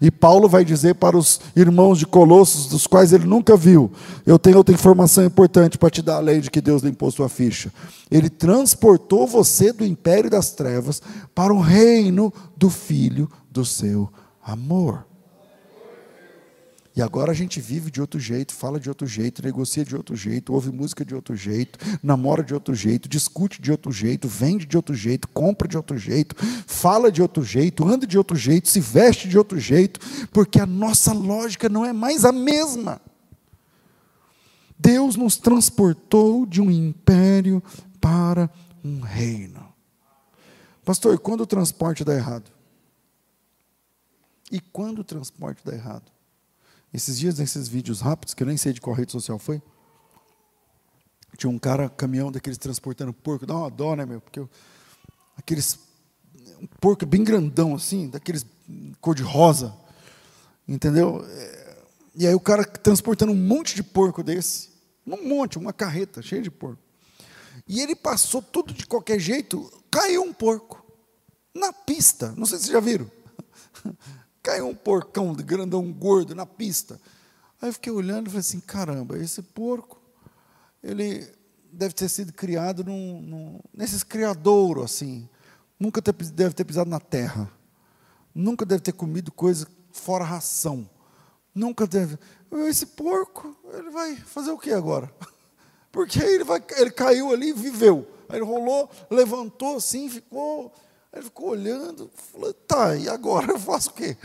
E 0.00 0.10
Paulo 0.10 0.48
vai 0.48 0.64
dizer 0.64 0.96
para 0.96 1.16
os 1.16 1.40
irmãos 1.54 1.98
de 1.98 2.06
Colossos, 2.06 2.66
dos 2.66 2.86
quais 2.86 3.12
ele 3.12 3.24
nunca 3.24 3.56
viu: 3.56 3.90
Eu 4.26 4.38
tenho 4.38 4.58
outra 4.58 4.74
informação 4.74 5.24
importante 5.24 5.78
para 5.78 5.90
te 5.90 6.02
dar, 6.02 6.16
além 6.16 6.40
de 6.40 6.50
que 6.50 6.60
Deus 6.60 6.82
limpou 6.82 7.10
sua 7.10 7.28
ficha. 7.28 7.72
Ele 8.10 8.28
transportou 8.28 9.26
você 9.26 9.72
do 9.72 9.84
império 9.84 10.28
das 10.28 10.50
trevas 10.50 11.00
para 11.34 11.52
o 11.52 11.60
reino 11.60 12.32
do 12.56 12.68
Filho 12.68 13.30
do 13.50 13.64
seu 13.64 14.10
amor. 14.44 15.05
E 16.96 17.02
agora 17.02 17.30
a 17.30 17.34
gente 17.34 17.60
vive 17.60 17.90
de 17.90 18.00
outro 18.00 18.18
jeito, 18.18 18.54
fala 18.54 18.80
de 18.80 18.88
outro 18.88 19.06
jeito, 19.06 19.42
negocia 19.42 19.84
de 19.84 19.94
outro 19.94 20.16
jeito, 20.16 20.54
ouve 20.54 20.72
música 20.72 21.04
de 21.04 21.14
outro 21.14 21.36
jeito, 21.36 21.78
namora 22.02 22.42
de 22.42 22.54
outro 22.54 22.74
jeito, 22.74 23.06
discute 23.06 23.60
de 23.60 23.70
outro 23.70 23.92
jeito, 23.92 24.26
vende 24.26 24.64
de 24.64 24.78
outro 24.78 24.94
jeito, 24.94 25.28
compra 25.28 25.68
de 25.68 25.76
outro 25.76 25.98
jeito, 25.98 26.34
fala 26.66 27.12
de 27.12 27.20
outro 27.20 27.44
jeito, 27.44 27.86
anda 27.86 28.06
de 28.06 28.16
outro 28.16 28.34
jeito, 28.34 28.70
se 28.70 28.80
veste 28.80 29.28
de 29.28 29.36
outro 29.36 29.60
jeito, 29.60 30.00
porque 30.32 30.58
a 30.58 30.64
nossa 30.64 31.12
lógica 31.12 31.68
não 31.68 31.84
é 31.84 31.92
mais 31.92 32.24
a 32.24 32.32
mesma. 32.32 32.98
Deus 34.78 35.16
nos 35.16 35.36
transportou 35.36 36.46
de 36.46 36.62
um 36.62 36.70
império 36.70 37.62
para 38.00 38.48
um 38.82 39.00
reino. 39.00 39.68
Pastor, 40.82 41.14
e 41.14 41.18
quando 41.18 41.42
o 41.42 41.46
transporte 41.46 42.04
dá 42.04 42.14
errado? 42.14 42.50
E 44.50 44.60
quando 44.60 45.00
o 45.00 45.04
transporte 45.04 45.60
dá 45.62 45.74
errado? 45.74 46.16
Esses 46.96 47.18
dias, 47.18 47.38
nesses 47.38 47.68
vídeos 47.68 48.00
rápidos, 48.00 48.32
que 48.32 48.42
eu 48.42 48.46
nem 48.46 48.56
sei 48.56 48.72
de 48.72 48.80
qual 48.80 48.96
rede 48.96 49.12
social 49.12 49.38
foi, 49.38 49.60
tinha 51.36 51.50
um 51.50 51.58
cara, 51.58 51.90
caminhão 51.90 52.32
daqueles 52.32 52.56
transportando 52.56 53.12
porco, 53.12 53.44
dá 53.44 53.54
uma 53.54 53.70
dó, 53.70 53.94
né, 53.94 54.06
meu? 54.06 54.18
Porque 54.18 54.40
eu, 54.40 54.48
aqueles, 55.36 55.78
um 56.58 56.66
porco 56.80 57.04
bem 57.04 57.22
grandão 57.22 57.74
assim, 57.74 58.08
daqueles 58.08 58.46
cor 58.98 59.14
de 59.14 59.22
rosa, 59.22 59.76
entendeu? 60.66 61.22
É, 61.28 61.84
e 62.14 62.26
aí 62.26 62.34
o 62.34 62.40
cara 62.40 62.64
transportando 62.64 63.30
um 63.30 63.36
monte 63.36 63.74
de 63.74 63.82
porco 63.82 64.22
desse, 64.22 64.70
um 65.06 65.28
monte, 65.28 65.58
uma 65.58 65.74
carreta 65.74 66.22
cheia 66.22 66.40
de 66.40 66.50
porco. 66.50 66.82
E 67.68 67.78
ele 67.78 67.94
passou 67.94 68.40
tudo 68.40 68.72
de 68.72 68.86
qualquer 68.86 69.18
jeito, 69.18 69.70
caiu 69.90 70.22
um 70.22 70.32
porco 70.32 70.82
na 71.54 71.74
pista. 71.74 72.32
Não 72.38 72.46
sei 72.46 72.56
se 72.56 72.64
vocês 72.64 72.72
já 72.72 72.80
viram. 72.80 73.10
Caiu 74.46 74.68
um 74.68 74.76
porcão 74.76 75.34
de 75.34 75.42
grandão 75.42 75.92
gordo 75.92 76.32
na 76.32 76.46
pista. 76.46 77.00
Aí 77.60 77.68
eu 77.68 77.72
fiquei 77.72 77.92
olhando 77.92 78.28
e 78.28 78.30
falei 78.30 78.38
assim: 78.38 78.60
caramba, 78.60 79.18
esse 79.18 79.42
porco, 79.42 80.00
ele 80.80 81.28
deve 81.72 81.92
ter 81.92 82.08
sido 82.08 82.32
criado 82.32 82.84
num, 82.84 83.20
num, 83.22 83.60
nesses 83.74 84.04
criadouros 84.04 84.84
assim. 84.84 85.28
Nunca 85.80 86.00
ter, 86.00 86.12
deve 86.12 86.54
ter 86.54 86.64
pisado 86.64 86.88
na 86.88 87.00
terra. 87.00 87.50
Nunca 88.32 88.64
deve 88.64 88.82
ter 88.82 88.92
comido 88.92 89.32
coisa 89.32 89.66
fora 89.90 90.22
ração. 90.22 90.88
Nunca 91.52 91.84
deve. 91.84 92.16
Esse 92.68 92.86
porco, 92.86 93.56
ele 93.74 93.90
vai 93.90 94.14
fazer 94.14 94.52
o 94.52 94.58
que 94.58 94.70
agora? 94.70 95.12
Porque 95.90 96.20
ele, 96.20 96.44
vai, 96.44 96.62
ele 96.76 96.92
caiu 96.92 97.32
ali 97.32 97.48
e 97.48 97.52
viveu. 97.52 98.06
Aí 98.28 98.36
ele 98.36 98.44
rolou, 98.44 98.88
levantou 99.10 99.78
assim, 99.78 100.08
ficou. 100.08 100.72
Ele 101.12 101.24
ficou 101.24 101.48
olhando, 101.48 102.08
falou, 102.14 102.54
tá, 102.54 102.94
e 102.94 103.08
agora 103.08 103.50
eu 103.50 103.58
faço 103.58 103.90
o 103.90 103.94
quê? 103.94 104.16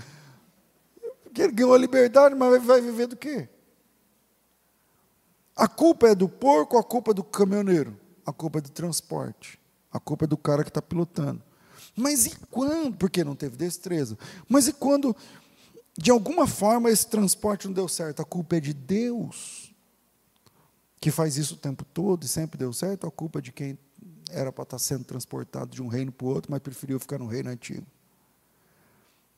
Porque 1.32 1.44
ele 1.44 1.54
ganhou 1.54 1.74
a 1.74 1.78
liberdade, 1.78 2.36
mas 2.36 2.62
vai 2.62 2.82
viver 2.82 3.08
do 3.08 3.16
quê? 3.16 3.48
A 5.56 5.66
culpa 5.66 6.10
é 6.10 6.16
do 6.16 6.28
porco 6.28 6.78
a 6.78 6.84
culpa 6.84 7.12
é 7.12 7.14
do 7.14 7.24
caminhoneiro? 7.24 7.98
A 8.26 8.34
culpa 8.34 8.60
é 8.60 8.62
do 8.62 8.70
transporte. 8.70 9.58
A 9.90 9.98
culpa 9.98 10.26
é 10.26 10.28
do 10.28 10.36
cara 10.36 10.62
que 10.62 10.70
está 10.70 10.82
pilotando. 10.82 11.42
Mas 11.96 12.26
e 12.26 12.36
quando? 12.50 12.98
Porque 12.98 13.24
não 13.24 13.34
teve 13.34 13.56
destreza. 13.56 14.18
Mas 14.50 14.68
e 14.68 14.74
quando, 14.74 15.16
de 15.98 16.12
alguma 16.12 16.46
forma, 16.46 16.90
esse 16.90 17.08
transporte 17.08 17.66
não 17.66 17.74
deu 17.74 17.88
certo? 17.88 18.22
A 18.22 18.26
culpa 18.26 18.58
é 18.58 18.60
de 18.60 18.74
Deus, 18.74 19.74
que 21.00 21.12
faz 21.12 21.38
isso 21.38 21.54
o 21.54 21.58
tempo 21.58 21.86
todo 21.86 22.26
e 22.26 22.28
sempre 22.28 22.58
deu 22.58 22.74
certo? 22.74 23.08
A 23.08 23.12
culpa 23.12 23.40
é 23.40 23.42
de 23.42 23.54
quem 23.54 23.80
era 24.30 24.52
para 24.52 24.64
estar 24.64 24.76
tá 24.76 24.80
sendo 24.80 25.06
transportado 25.06 25.72
de 25.72 25.82
um 25.82 25.88
reino 25.88 26.12
para 26.12 26.28
o 26.28 26.30
outro, 26.30 26.52
mas 26.52 26.60
preferiu 26.60 27.00
ficar 27.00 27.20
no 27.20 27.28
reino 27.28 27.50
antigo? 27.50 27.88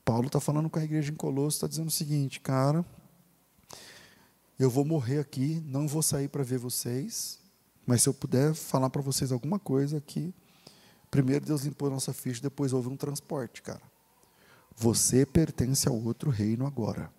Paulo 0.04 0.26
está 0.26 0.38
falando 0.38 0.68
com 0.68 0.78
a 0.78 0.84
igreja 0.84 1.10
em 1.10 1.16
Colosso, 1.16 1.56
está 1.56 1.66
dizendo 1.66 1.88
o 1.88 1.90
seguinte, 1.90 2.38
cara, 2.38 2.84
eu 4.58 4.68
vou 4.68 4.84
morrer 4.84 5.18
aqui, 5.18 5.62
não 5.66 5.88
vou 5.88 6.02
sair 6.02 6.28
para 6.28 6.44
ver 6.44 6.58
vocês, 6.58 7.38
mas 7.86 8.02
se 8.02 8.08
eu 8.08 8.14
puder 8.14 8.54
falar 8.54 8.90
para 8.90 9.00
vocês 9.00 9.32
alguma 9.32 9.58
coisa 9.58 9.96
aqui, 9.96 10.34
primeiro 11.10 11.46
Deus 11.46 11.62
limpou 11.62 11.88
a 11.88 11.92
nossa 11.92 12.12
ficha, 12.12 12.42
depois 12.42 12.72
houve 12.72 12.88
um 12.88 12.96
transporte, 12.96 13.62
cara. 13.62 13.82
Você 14.76 15.24
pertence 15.24 15.88
ao 15.88 15.96
outro 15.96 16.30
reino 16.30 16.66
agora. 16.66 17.10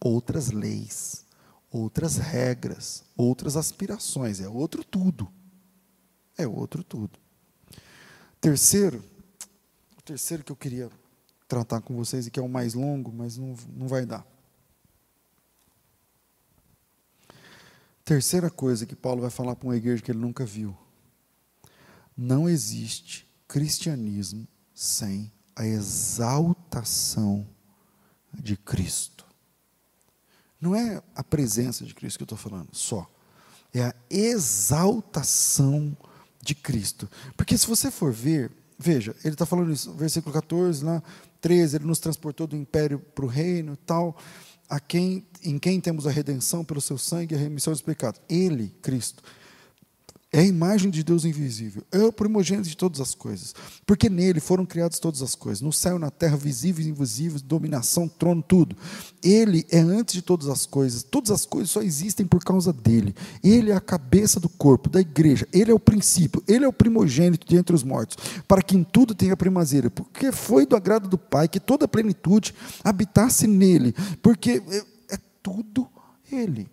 Outras 0.00 0.50
leis, 0.50 1.26
outras 1.70 2.16
regras, 2.16 3.04
outras 3.16 3.56
aspirações, 3.56 4.40
é 4.40 4.48
outro 4.48 4.84
tudo. 4.84 5.28
É 6.36 6.46
outro 6.46 6.84
tudo. 6.84 7.18
Terceiro, 8.40 9.04
o 9.98 10.02
terceiro 10.02 10.44
que 10.44 10.52
eu 10.52 10.56
queria 10.56 10.88
tratar 11.48 11.80
com 11.80 11.96
vocês 11.96 12.26
e 12.26 12.30
que 12.30 12.38
é 12.38 12.42
o 12.42 12.48
mais 12.48 12.74
longo, 12.74 13.10
mas 13.10 13.38
não, 13.38 13.56
não 13.74 13.88
vai 13.88 14.04
dar. 14.04 14.24
Terceira 18.04 18.50
coisa 18.50 18.86
que 18.86 18.94
Paulo 18.94 19.22
vai 19.22 19.30
falar 19.30 19.56
para 19.56 19.66
uma 19.68 19.76
igreja 19.76 20.02
que 20.02 20.10
ele 20.10 20.18
nunca 20.18 20.44
viu: 20.44 20.76
não 22.16 22.48
existe 22.48 23.26
cristianismo 23.48 24.46
sem 24.74 25.32
a 25.56 25.66
exaltação 25.66 27.46
de 28.32 28.56
Cristo. 28.56 29.26
Não 30.60 30.74
é 30.74 31.02
a 31.14 31.22
presença 31.22 31.84
de 31.84 31.94
Cristo 31.94 32.18
que 32.18 32.22
eu 32.22 32.36
estou 32.36 32.38
falando, 32.38 32.68
só. 32.72 33.08
É 33.72 33.82
a 33.82 33.94
exaltação 34.10 35.96
de 36.42 36.54
Cristo. 36.54 37.08
Porque 37.36 37.56
se 37.56 37.66
você 37.66 37.90
for 37.90 38.12
ver, 38.12 38.50
veja, 38.78 39.14
ele 39.24 39.34
está 39.34 39.44
falando 39.44 39.72
isso, 39.72 39.92
versículo 39.94 40.32
14, 40.32 40.84
lá, 40.84 41.02
13, 41.40 41.76
ele 41.76 41.84
nos 41.84 41.98
transportou 41.98 42.46
do 42.46 42.56
império 42.56 42.98
para 42.98 43.24
o 43.24 43.28
reino 43.28 43.76
tal 43.76 44.16
a 44.68 44.78
quem, 44.78 45.26
em 45.42 45.58
quem 45.58 45.80
temos 45.80 46.06
a 46.06 46.10
redenção 46.10 46.64
pelo 46.64 46.80
seu 46.80 46.98
sangue 46.98 47.34
e 47.34 47.38
a 47.38 47.40
remissão 47.40 47.72
dos 47.72 47.82
pecados. 47.82 48.20
Ele, 48.28 48.74
Cristo, 48.82 49.22
é 50.30 50.40
a 50.40 50.44
imagem 50.44 50.90
de 50.90 51.02
Deus 51.02 51.24
invisível, 51.24 51.82
é 51.90 52.02
o 52.02 52.12
primogênito 52.12 52.68
de 52.68 52.76
todas 52.76 53.00
as 53.00 53.14
coisas, 53.14 53.54
porque 53.86 54.10
nele 54.10 54.40
foram 54.40 54.66
criadas 54.66 54.98
todas 54.98 55.22
as 55.22 55.34
coisas, 55.34 55.62
no 55.62 55.72
céu 55.72 55.98
na 55.98 56.10
terra, 56.10 56.36
visíveis 56.36 56.86
e 56.86 56.90
invisíveis, 56.90 57.40
dominação, 57.40 58.06
trono, 58.06 58.42
tudo. 58.42 58.76
Ele 59.22 59.64
é 59.70 59.78
antes 59.78 60.14
de 60.14 60.20
todas 60.20 60.48
as 60.48 60.66
coisas, 60.66 61.02
todas 61.02 61.30
as 61.30 61.46
coisas 61.46 61.70
só 61.70 61.80
existem 61.80 62.26
por 62.26 62.44
causa 62.44 62.74
dele. 62.74 63.14
Ele 63.42 63.70
é 63.70 63.74
a 63.74 63.80
cabeça 63.80 64.38
do 64.38 64.50
corpo, 64.50 64.90
da 64.90 65.00
igreja, 65.00 65.48
ele 65.50 65.70
é 65.70 65.74
o 65.74 65.80
princípio, 65.80 66.42
ele 66.46 66.64
é 66.64 66.68
o 66.68 66.72
primogênito 66.72 67.46
de 67.46 67.56
entre 67.56 67.74
os 67.74 67.82
mortos, 67.82 68.18
para 68.46 68.60
que 68.60 68.76
em 68.76 68.84
tudo 68.84 69.14
tenha 69.14 69.36
primazia, 69.36 69.90
porque 69.90 70.30
foi 70.30 70.66
do 70.66 70.76
agrado 70.76 71.08
do 71.08 71.16
Pai 71.16 71.48
que 71.48 71.58
toda 71.58 71.86
a 71.86 71.88
plenitude 71.88 72.54
habitasse 72.84 73.46
nele, 73.46 73.94
porque 74.22 74.62
é, 74.68 75.14
é 75.14 75.18
tudo 75.42 75.88
ele. 76.30 76.68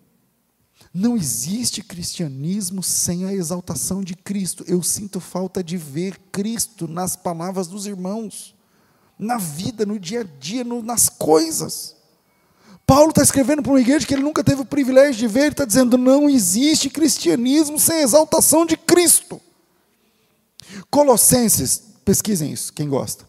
Não 0.98 1.14
existe 1.14 1.82
cristianismo 1.82 2.82
sem 2.82 3.26
a 3.26 3.32
exaltação 3.34 4.02
de 4.02 4.14
Cristo. 4.14 4.64
Eu 4.66 4.82
sinto 4.82 5.20
falta 5.20 5.62
de 5.62 5.76
ver 5.76 6.18
Cristo 6.32 6.88
nas 6.88 7.14
palavras 7.14 7.68
dos 7.68 7.84
irmãos, 7.84 8.54
na 9.18 9.36
vida, 9.36 9.84
no 9.84 10.00
dia 10.00 10.22
a 10.22 10.24
dia, 10.24 10.64
no, 10.64 10.82
nas 10.82 11.10
coisas. 11.10 11.94
Paulo 12.86 13.10
está 13.10 13.20
escrevendo 13.22 13.62
para 13.62 13.72
uma 13.72 13.80
igreja 13.80 14.06
que 14.06 14.14
ele 14.14 14.22
nunca 14.22 14.42
teve 14.42 14.62
o 14.62 14.64
privilégio 14.64 15.16
de 15.16 15.26
ver, 15.28 15.40
ele 15.40 15.48
está 15.50 15.66
dizendo: 15.66 15.98
não 15.98 16.30
existe 16.30 16.88
cristianismo 16.88 17.78
sem 17.78 18.00
exaltação 18.00 18.64
de 18.64 18.78
Cristo. 18.78 19.38
Colossenses, 20.90 21.82
pesquisem 22.06 22.52
isso, 22.52 22.72
quem 22.72 22.88
gosta. 22.88 23.28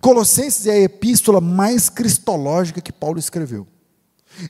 Colossenses 0.00 0.68
é 0.68 0.74
a 0.74 0.80
epístola 0.82 1.40
mais 1.40 1.88
cristológica 1.88 2.80
que 2.80 2.92
Paulo 2.92 3.18
escreveu. 3.18 3.66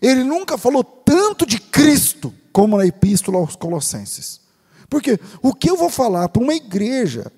Ele 0.03 0.22
nunca 0.22 0.59
falou 0.59 0.84
tanto 0.84 1.46
de 1.46 1.59
Cristo 1.59 2.34
como 2.53 2.76
na 2.76 2.86
epístola 2.86 3.38
aos 3.38 3.57
Colossenses. 3.57 4.40
Porque 4.88 5.18
o 5.42 5.55
que 5.55 5.70
eu 5.70 5.76
vou 5.76 5.88
falar 5.88 6.28
para 6.28 6.42
uma 6.42 6.55
igreja, 6.55 7.32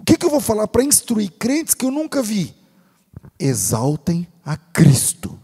o 0.00 0.04
que, 0.04 0.16
que 0.16 0.24
eu 0.24 0.30
vou 0.30 0.40
falar 0.40 0.66
para 0.68 0.82
instruir 0.82 1.30
crentes 1.32 1.74
que 1.74 1.84
eu 1.84 1.90
nunca 1.90 2.22
vi? 2.22 2.54
Exaltem 3.38 4.26
a 4.44 4.56
Cristo. 4.56 5.38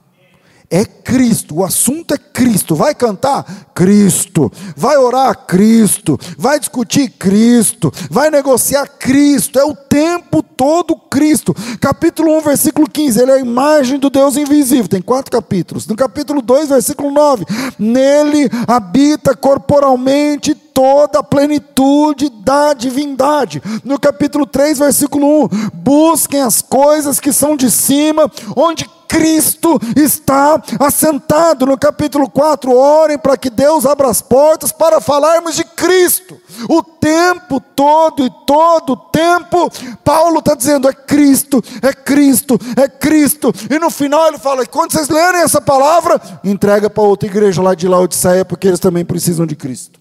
É 0.70 0.84
Cristo, 0.84 1.56
o 1.56 1.64
assunto 1.64 2.12
é 2.12 2.18
Cristo. 2.18 2.74
Vai 2.74 2.94
cantar? 2.94 3.70
Cristo. 3.74 4.52
Vai 4.76 4.98
orar? 4.98 5.46
Cristo. 5.46 6.20
Vai 6.36 6.60
discutir? 6.60 7.08
Cristo. 7.08 7.90
Vai 8.10 8.28
negociar? 8.28 8.86
Cristo. 8.86 9.58
É 9.58 9.64
o 9.64 9.74
tempo 9.74 10.42
todo 10.42 10.94
Cristo. 10.94 11.54
Capítulo 11.80 12.36
1, 12.36 12.40
versículo 12.42 12.86
15. 12.86 13.18
Ele 13.18 13.30
é 13.30 13.34
a 13.36 13.40
imagem 13.40 13.98
do 13.98 14.10
Deus 14.10 14.36
invisível. 14.36 14.88
Tem 14.88 15.00
quatro 15.00 15.32
capítulos. 15.32 15.86
No 15.86 15.96
capítulo 15.96 16.42
2, 16.42 16.68
versículo 16.68 17.10
9. 17.12 17.46
Nele 17.78 18.50
habita 18.66 19.34
corporalmente 19.34 20.54
toda 20.78 21.18
a 21.18 21.24
plenitude 21.24 22.30
da 22.30 22.72
divindade. 22.72 23.60
No 23.82 23.98
capítulo 23.98 24.46
3, 24.46 24.78
versículo 24.78 25.46
1. 25.46 25.48
Busquem 25.74 26.40
as 26.40 26.62
coisas 26.62 27.18
que 27.18 27.32
são 27.32 27.56
de 27.56 27.68
cima, 27.68 28.30
onde 28.54 28.88
Cristo 29.08 29.80
está 29.96 30.62
assentado. 30.78 31.66
No 31.66 31.76
capítulo 31.76 32.30
4, 32.30 32.72
orem 32.72 33.18
para 33.18 33.36
que 33.36 33.50
Deus 33.50 33.84
abra 33.84 34.08
as 34.08 34.22
portas 34.22 34.70
para 34.70 35.00
falarmos 35.00 35.56
de 35.56 35.64
Cristo. 35.64 36.40
O 36.68 36.80
tempo 36.80 37.60
todo 37.74 38.24
e 38.24 38.30
todo 38.46 38.92
o 38.92 38.96
tempo, 38.96 39.68
Paulo 40.04 40.38
está 40.38 40.54
dizendo: 40.54 40.88
é 40.88 40.92
Cristo, 40.92 41.60
é 41.82 41.92
Cristo, 41.92 42.56
é 42.76 42.86
Cristo. 42.86 43.52
E 43.68 43.80
no 43.80 43.90
final 43.90 44.28
ele 44.28 44.38
fala: 44.38 44.64
quando 44.64 44.92
vocês 44.92 45.08
lerem 45.08 45.40
essa 45.40 45.60
palavra, 45.60 46.20
entrega 46.44 46.88
para 46.88 47.02
outra 47.02 47.28
igreja 47.28 47.60
lá 47.60 47.74
de 47.74 47.88
Laodiceia, 47.88 48.44
porque 48.44 48.68
eles 48.68 48.78
também 48.78 49.04
precisam 49.04 49.44
de 49.44 49.56
Cristo. 49.56 49.97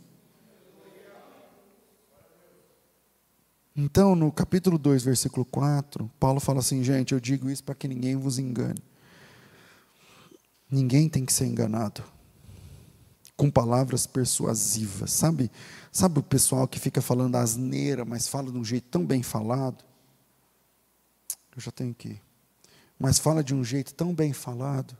Então, 3.80 4.16
no 4.16 4.32
capítulo 4.32 4.76
2, 4.80 5.04
versículo 5.04 5.46
4, 5.46 6.10
Paulo 6.20 6.40
fala 6.40 6.60
assim: 6.62 6.84
gente, 6.84 7.14
eu 7.14 7.20
digo 7.20 7.48
isso 7.48 7.64
para 7.64 7.76
que 7.76 7.88
ninguém 7.88 8.16
vos 8.16 8.40
engane. 8.40 8.82
Ninguém 10.70 11.08
tem 11.08 11.24
que 11.24 11.32
ser 11.32 11.46
enganado 11.46 12.04
com 13.38 13.52
palavras 13.52 14.08
persuasivas. 14.08 15.12
Sabe, 15.12 15.52
sabe 15.92 16.20
o 16.20 16.24
pessoal 16.24 16.68
que 16.68 16.80
fica 16.80 17.02
falando 17.02 17.36
asneira, 17.36 18.04
mas 18.04 18.28
fala 18.28 18.52
de 18.52 18.58
um 18.58 18.66
jeito 18.66 18.88
tão 18.90 19.06
bem 19.06 19.22
falado? 19.22 19.86
Eu 21.56 21.62
já 21.62 21.72
tenho 21.72 21.94
que. 21.94 22.20
Mas 22.98 23.20
fala 23.20 23.44
de 23.44 23.54
um 23.54 23.64
jeito 23.64 23.94
tão 23.94 24.12
bem 24.12 24.34
falado 24.34 24.98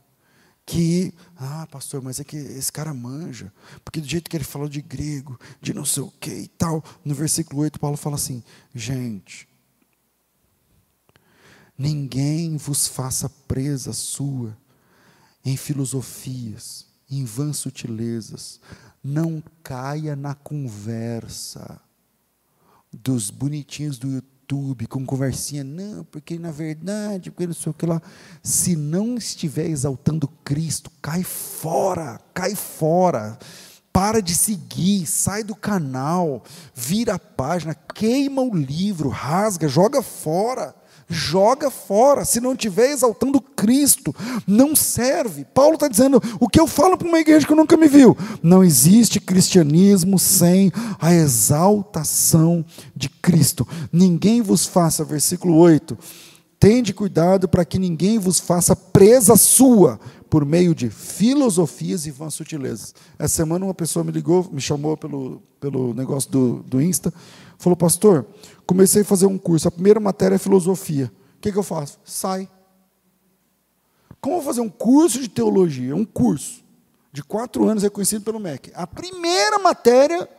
que, 0.68 1.14
ah, 1.38 1.66
pastor, 1.72 2.02
mas 2.02 2.20
é 2.20 2.26
que 2.26 2.36
esse 2.36 2.70
cara 2.70 2.94
manja, 2.94 3.54
porque 3.86 4.02
do 4.02 4.08
jeito 4.08 4.30
que 4.30 4.36
ele 4.36 4.44
falou 4.44 4.68
de 4.68 4.82
grego, 4.82 5.40
de 5.62 5.74
não 5.74 5.86
sei 5.86 6.04
o 6.04 6.12
que 6.20 6.30
e 6.30 6.48
tal, 6.50 6.84
no 7.06 7.16
versículo 7.16 7.62
8, 7.62 7.80
Paulo 7.80 7.96
fala 7.96 8.16
assim: 8.18 8.44
gente, 8.76 9.48
ninguém 11.78 12.58
vos 12.58 12.86
faça 12.86 13.30
presa 13.30 13.94
sua 13.94 14.58
em 15.46 15.56
filosofias, 15.56 16.86
em 17.10 17.24
vãs 17.24 17.56
sutilezas. 17.56 18.60
Não 19.02 19.42
caia 19.64 20.18
na 20.18 20.36
conversa 20.36 21.80
dos 22.92 23.30
bonitinhos 23.30 23.98
do 23.98 24.08
YouTube, 24.10 24.37
com 24.88 25.06
conversinha, 25.06 25.64
não, 25.64 26.04
porque 26.06 26.40
na 26.40 26.52
verdade, 26.52 27.30
porque 27.30 27.48
não 27.48 27.54
sei 27.54 27.70
o 27.70 27.74
que 27.74 27.86
lá. 27.86 28.02
Se 28.42 28.76
não 28.76 29.16
estiver 29.16 29.66
exaltando 29.66 30.28
Cristo, 30.44 30.90
cai 31.02 31.24
fora, 31.24 32.20
cai 32.34 32.56
fora. 32.56 33.38
Para 33.92 34.22
de 34.22 34.36
seguir, 34.36 35.08
sai 35.08 35.44
do 35.44 35.56
canal, 35.56 36.44
vira 36.74 37.16
a 37.16 37.20
página, 37.20 37.74
queima 37.74 38.42
o 38.42 38.56
livro, 38.56 39.10
rasga, 39.10 39.68
joga 39.68 40.04
fora 40.04 40.77
Joga 41.10 41.72
fora, 41.72 42.26
se 42.26 42.42
não 42.42 42.52
estiver 42.52 42.92
exaltando 42.92 43.40
Cristo, 43.40 44.14
não 44.46 44.76
serve. 44.76 45.46
Paulo 45.46 45.76
está 45.76 45.88
dizendo: 45.88 46.22
o 46.38 46.50
que 46.50 46.60
eu 46.60 46.68
falo 46.68 46.98
para 46.98 47.08
uma 47.08 47.20
igreja 47.20 47.48
que 47.48 47.56
nunca 47.56 47.78
me 47.78 47.88
viu? 47.88 48.16
Não 48.44 48.62
existe 48.62 49.22
cristianismo 49.22 50.20
sem 50.20 50.70
a 51.00 51.14
exaltação 51.14 52.66
de 52.94 53.08
Cristo. 53.08 53.66
Ninguém 53.92 54.42
vos 54.42 54.66
faça, 54.66 55.06
versículo 55.06 55.56
8, 55.56 55.98
tende 56.60 56.94
cuidado 56.94 57.48
para 57.48 57.64
que 57.64 57.80
ninguém 57.80 58.20
vos 58.20 58.40
faça 58.40 58.76
presa 58.76 59.38
sua 59.38 59.98
por 60.30 60.46
meio 60.46 60.76
de 60.76 60.90
filosofias 60.90 62.06
e 62.06 62.12
vãs 62.12 62.34
sutilezas. 62.34 62.94
Essa 63.18 63.36
semana 63.36 63.66
uma 63.66 63.74
pessoa 63.74 64.04
me 64.04 64.12
ligou, 64.12 64.48
me 64.52 64.60
chamou 64.60 64.98
pelo, 64.98 65.42
pelo 65.60 65.94
negócio 65.94 66.30
do, 66.30 66.64
do 66.64 66.82
Insta, 66.82 67.14
falou, 67.58 67.78
pastor, 67.78 68.26
comecei 68.68 69.02
a 69.02 69.06
fazer 69.06 69.26
um 69.26 69.38
curso, 69.38 69.68
a 69.68 69.72
primeira 69.72 70.00
matéria 70.00 70.36
é 70.36 70.38
filosofia. 70.38 71.12
O 71.38 71.40
que, 71.40 71.52
que 71.52 71.58
eu 71.58 71.64
faço? 71.64 72.00
Sai. 72.06 72.48
Como 74.22 74.36
eu 74.36 74.42
vou 74.42 74.48
fazer 74.48 74.62
um 74.62 74.70
curso 74.70 75.20
de 75.20 75.28
teologia? 75.28 75.96
Um 75.96 76.06
curso 76.06 76.64
de 77.12 77.24
quatro 77.24 77.68
anos 77.68 77.82
reconhecido 77.82 78.24
pelo 78.24 78.40
MEC. 78.40 78.72
A 78.76 78.86
primeira 78.86 79.58
matéria 79.58 80.30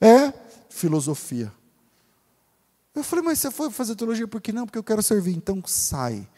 é 0.00 0.32
filosofia. 0.68 1.52
Eu 2.94 3.04
falei, 3.04 3.24
mas 3.24 3.38
você 3.38 3.50
foi 3.50 3.70
fazer 3.70 3.94
teologia 3.94 4.26
por 4.26 4.40
que 4.40 4.52
não? 4.52 4.66
Porque 4.66 4.78
eu 4.78 4.84
quero 4.84 5.02
servir. 5.02 5.36
Então 5.36 5.62
sai 5.64 6.28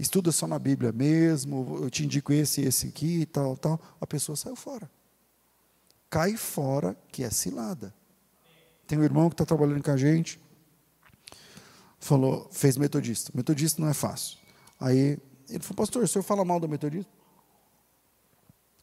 estuda 0.00 0.32
só 0.32 0.46
na 0.46 0.58
Bíblia 0.58 0.92
mesmo, 0.92 1.78
eu 1.82 1.90
te 1.90 2.04
indico 2.04 2.32
esse, 2.32 2.62
esse 2.62 2.88
aqui 2.88 3.20
e 3.20 3.26
tal, 3.26 3.56
tal. 3.56 3.78
A 4.00 4.06
pessoa 4.06 4.34
saiu 4.34 4.56
fora. 4.56 4.90
Cai 6.08 6.36
fora, 6.36 6.96
que 7.12 7.22
é 7.22 7.30
cilada. 7.30 7.94
Tem 8.86 8.98
um 8.98 9.04
irmão 9.04 9.28
que 9.28 9.34
está 9.34 9.44
trabalhando 9.44 9.82
com 9.82 9.90
a 9.90 9.96
gente, 9.96 10.40
falou, 12.00 12.48
fez 12.50 12.76
metodista. 12.76 13.30
Metodista 13.34 13.80
não 13.80 13.88
é 13.88 13.94
fácil. 13.94 14.38
Aí 14.80 15.18
ele 15.48 15.60
falou, 15.60 15.76
pastor, 15.76 16.02
o 16.02 16.08
senhor 16.08 16.22
fala 16.22 16.44
mal 16.44 16.58
do 16.58 16.68
metodista? 16.68 17.10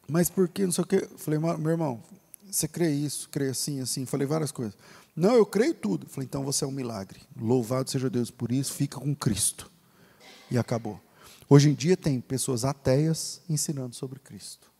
Mas 0.08 0.30
por 0.30 0.48
que, 0.48 0.64
não 0.64 0.72
sei 0.72 0.84
o 0.84 0.86
quê? 0.86 1.06
Falei, 1.16 1.38
meu 1.38 1.70
irmão, 1.70 2.02
você 2.50 2.66
crê 2.66 2.90
isso, 2.90 3.28
crê 3.28 3.50
assim, 3.50 3.80
assim. 3.80 4.06
Falei 4.06 4.26
várias 4.26 4.50
coisas. 4.50 4.76
Não, 5.14 5.34
eu 5.34 5.44
creio 5.44 5.74
tudo. 5.74 6.08
Falei, 6.08 6.26
então 6.26 6.44
você 6.44 6.64
é 6.64 6.66
um 6.66 6.70
milagre. 6.72 7.20
Louvado 7.38 7.90
seja 7.90 8.08
Deus 8.08 8.30
por 8.30 8.52
isso, 8.52 8.72
fica 8.72 8.98
com 8.98 9.14
Cristo. 9.14 9.70
E 10.50 10.56
acabou. 10.56 10.98
Hoje 11.50 11.70
em 11.70 11.74
dia 11.74 11.96
tem 11.96 12.20
pessoas 12.20 12.64
ateias 12.64 13.42
ensinando 13.48 13.94
sobre 13.94 14.18
Cristo. 14.18 14.70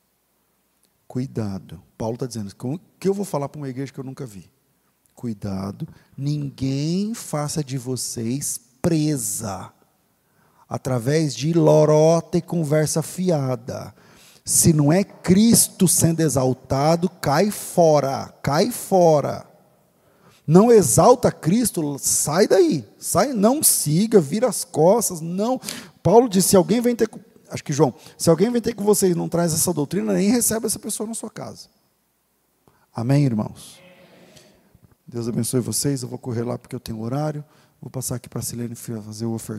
Cuidado. 1.06 1.82
Paulo 1.96 2.14
está 2.14 2.26
dizendo, 2.26 2.50
o 2.50 2.80
que 3.00 3.08
eu 3.08 3.14
vou 3.14 3.24
falar 3.24 3.48
para 3.48 3.58
uma 3.58 3.68
igreja 3.68 3.92
que 3.92 3.98
eu 3.98 4.04
nunca 4.04 4.24
vi? 4.24 4.50
Cuidado, 5.18 5.88
ninguém 6.16 7.12
faça 7.12 7.64
de 7.64 7.76
vocês 7.76 8.60
presa 8.80 9.72
através 10.68 11.34
de 11.34 11.52
lorota 11.52 12.38
e 12.38 12.40
conversa 12.40 13.02
fiada. 13.02 13.92
Se 14.44 14.72
não 14.72 14.92
é 14.92 15.02
Cristo 15.02 15.88
sendo 15.88 16.20
exaltado, 16.20 17.10
cai 17.10 17.50
fora, 17.50 18.32
cai 18.40 18.70
fora. 18.70 19.44
Não 20.46 20.70
exalta 20.70 21.32
Cristo, 21.32 21.96
sai 21.98 22.46
daí, 22.46 22.88
sai, 22.96 23.32
não 23.32 23.60
siga, 23.60 24.20
vira 24.20 24.46
as 24.46 24.62
costas, 24.62 25.20
não. 25.20 25.60
Paulo 26.00 26.28
disse: 26.28 26.50
se 26.50 26.56
alguém 26.56 26.80
vem 26.80 26.94
ter, 26.94 27.10
acho 27.50 27.64
que 27.64 27.72
João, 27.72 27.92
se 28.16 28.30
alguém 28.30 28.52
vem 28.52 28.62
ter 28.62 28.72
com 28.72 28.84
vocês 28.84 29.10
e 29.10 29.18
não 29.18 29.28
traz 29.28 29.52
essa 29.52 29.74
doutrina, 29.74 30.12
nem 30.12 30.30
recebe 30.30 30.66
essa 30.66 30.78
pessoa 30.78 31.08
na 31.08 31.14
sua 31.14 31.28
casa. 31.28 31.66
Amém, 32.94 33.24
irmãos? 33.24 33.87
Deus 35.08 35.26
abençoe 35.26 35.60
vocês. 35.60 36.02
Eu 36.02 36.08
vou 36.08 36.18
correr 36.18 36.42
lá 36.44 36.58
porque 36.58 36.76
eu 36.76 36.80
tenho 36.80 37.00
horário. 37.00 37.42
Vou 37.80 37.90
passar 37.90 38.16
aqui 38.16 38.28
para 38.28 38.40
a 38.40 38.42
Silene 38.42 38.74
fazer 38.74 39.24
o 39.24 39.32
ofertório. 39.32 39.56